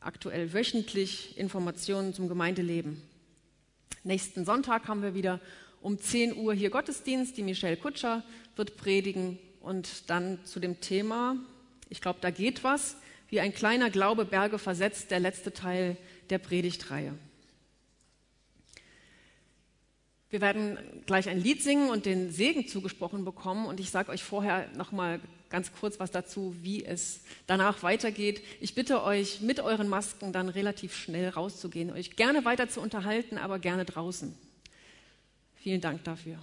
aktuell 0.01 0.55
wöchentlich 0.55 1.37
Informationen 1.37 2.15
zum 2.15 2.27
Gemeindeleben. 2.27 3.03
Nächsten 4.03 4.47
Sonntag 4.47 4.89
haben 4.89 5.03
wir 5.03 5.15
wieder 5.15 5.39
um 5.83 5.99
10 5.99 6.39
Uhr 6.39 6.55
hier 6.55 6.71
Gottesdienst. 6.71 7.37
Die 7.37 7.43
Michelle 7.43 7.77
Kutscher 7.77 8.25
wird 8.57 8.79
predigen 8.79 9.39
und 9.61 10.09
dann 10.09 10.43
zu 10.47 10.59
dem 10.59 10.81
Thema, 10.81 11.37
ich 11.91 12.01
glaube, 12.01 12.21
da 12.23 12.31
geht 12.31 12.65
was, 12.65 12.97
wie 13.29 13.41
ein 13.41 13.53
kleiner 13.53 13.91
Glaube 13.91 14.25
Berge 14.25 14.59
versetzt, 14.59 15.11
der 15.11 15.21
letzte 15.21 15.53
Teil 15.53 15.99
der 16.31 16.39
Predigtreihe. 16.39 17.13
Wir 20.31 20.43
werden 20.43 20.79
gleich 21.07 21.29
ein 21.29 21.41
Lied 21.41 21.63
singen 21.63 21.89
und 21.89 22.05
den 22.05 22.31
Segen 22.31 22.67
zugesprochen 22.69 23.25
bekommen. 23.25 23.67
Und 23.67 23.81
ich 23.81 23.91
sage 23.91 24.11
euch 24.11 24.23
vorher 24.23 24.69
noch 24.77 24.93
mal 24.93 25.21
ganz 25.49 25.73
kurz 25.73 25.99
was 25.99 26.11
dazu, 26.11 26.55
wie 26.61 26.85
es 26.85 27.21
danach 27.47 27.83
weitergeht. 27.83 28.43
Ich 28.61 28.75
bitte 28.75 29.03
euch, 29.03 29.41
mit 29.41 29.61
euren 29.61 29.89
Masken 29.89 30.33
dann 30.33 30.51
relativ 30.51 30.95
schnell 30.95 31.31
rauszugehen, 31.31 31.91
euch 31.91 32.17
gerne 32.17 32.45
weiter 32.45 32.69
zu 32.69 32.83
unterhalten, 32.83 33.39
aber 33.39 33.59
gerne 33.59 33.87
draußen. 33.87 34.35
Vielen 35.57 35.81
Dank 35.81 36.05
dafür. 36.05 36.39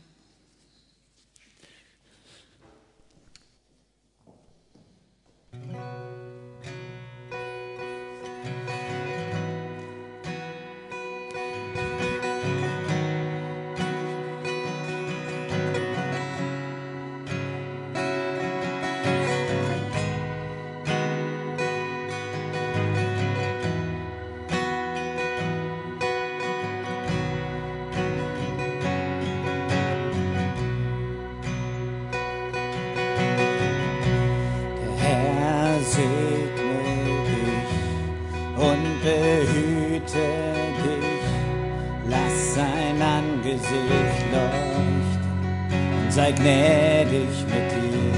sei 46.15 46.31
gnädig 46.31 47.33
mit 47.51 47.71
dir. 47.75 48.13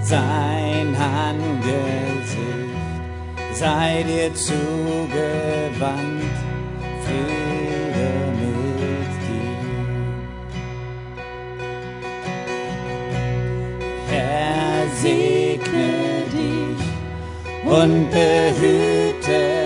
Sein 0.00 0.96
Angesicht 0.96 2.38
sei 3.52 4.02
dir 4.08 4.34
zugewandt, 4.34 5.76
Friede 7.04 8.10
mit 8.40 9.12
dir. 9.26 9.60
Herr, 14.10 14.86
segne 15.02 15.90
dich 16.32 16.84
und 17.70 18.10
behüte 18.10 19.26
dich 19.26 19.65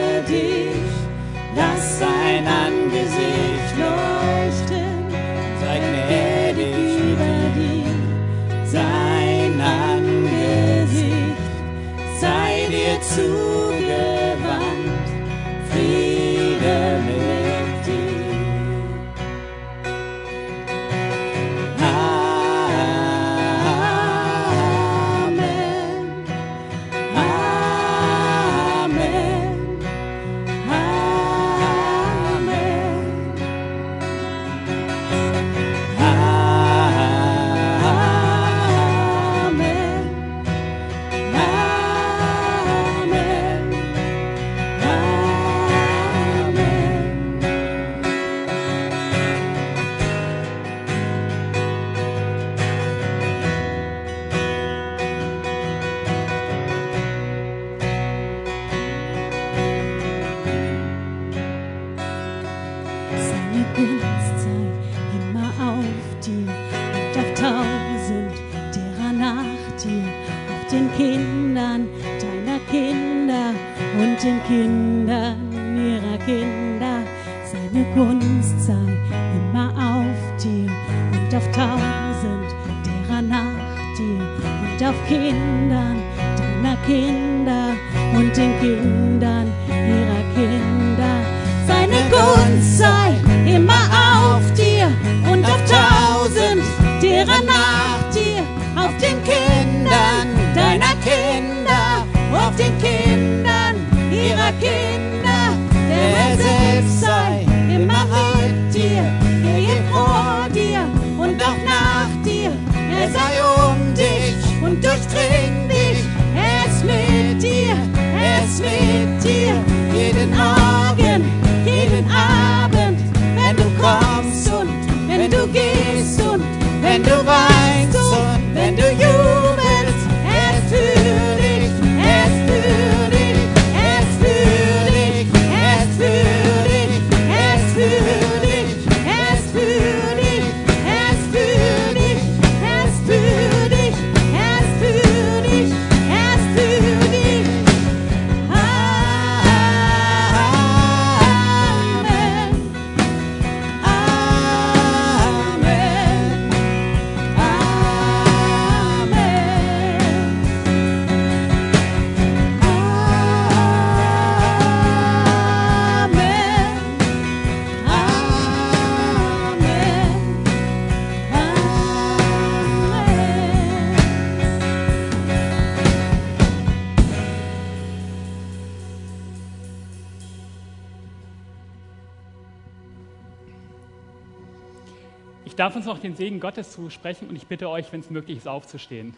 Segen 186.21 186.39
Gottes 186.39 186.73
zu 186.73 186.91
sprechen 186.91 187.31
und 187.31 187.37
ich 187.37 187.47
bitte 187.47 187.71
euch, 187.71 187.91
wenn 187.93 188.01
es 188.01 188.11
möglich 188.11 188.37
ist, 188.37 188.47
aufzustehen. 188.47 189.15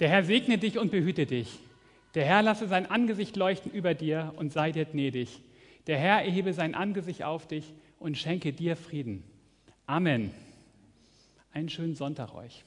Der 0.00 0.08
Herr 0.08 0.24
segne 0.24 0.56
dich 0.56 0.78
und 0.78 0.90
behüte 0.90 1.26
dich. 1.26 1.58
Der 2.14 2.24
Herr 2.24 2.40
lasse 2.40 2.66
sein 2.66 2.90
Angesicht 2.90 3.36
leuchten 3.36 3.70
über 3.70 3.92
dir 3.92 4.32
und 4.36 4.54
sei 4.54 4.72
dir 4.72 4.86
gnädig. 4.86 5.38
Der 5.86 5.98
Herr 5.98 6.24
erhebe 6.24 6.54
sein 6.54 6.74
Angesicht 6.74 7.24
auf 7.24 7.46
dich 7.46 7.74
und 7.98 8.16
schenke 8.16 8.54
dir 8.54 8.74
Frieden. 8.74 9.22
Amen. 9.84 10.30
Einen 11.52 11.68
schönen 11.68 11.94
Sonntag 11.94 12.34
euch. 12.34 12.64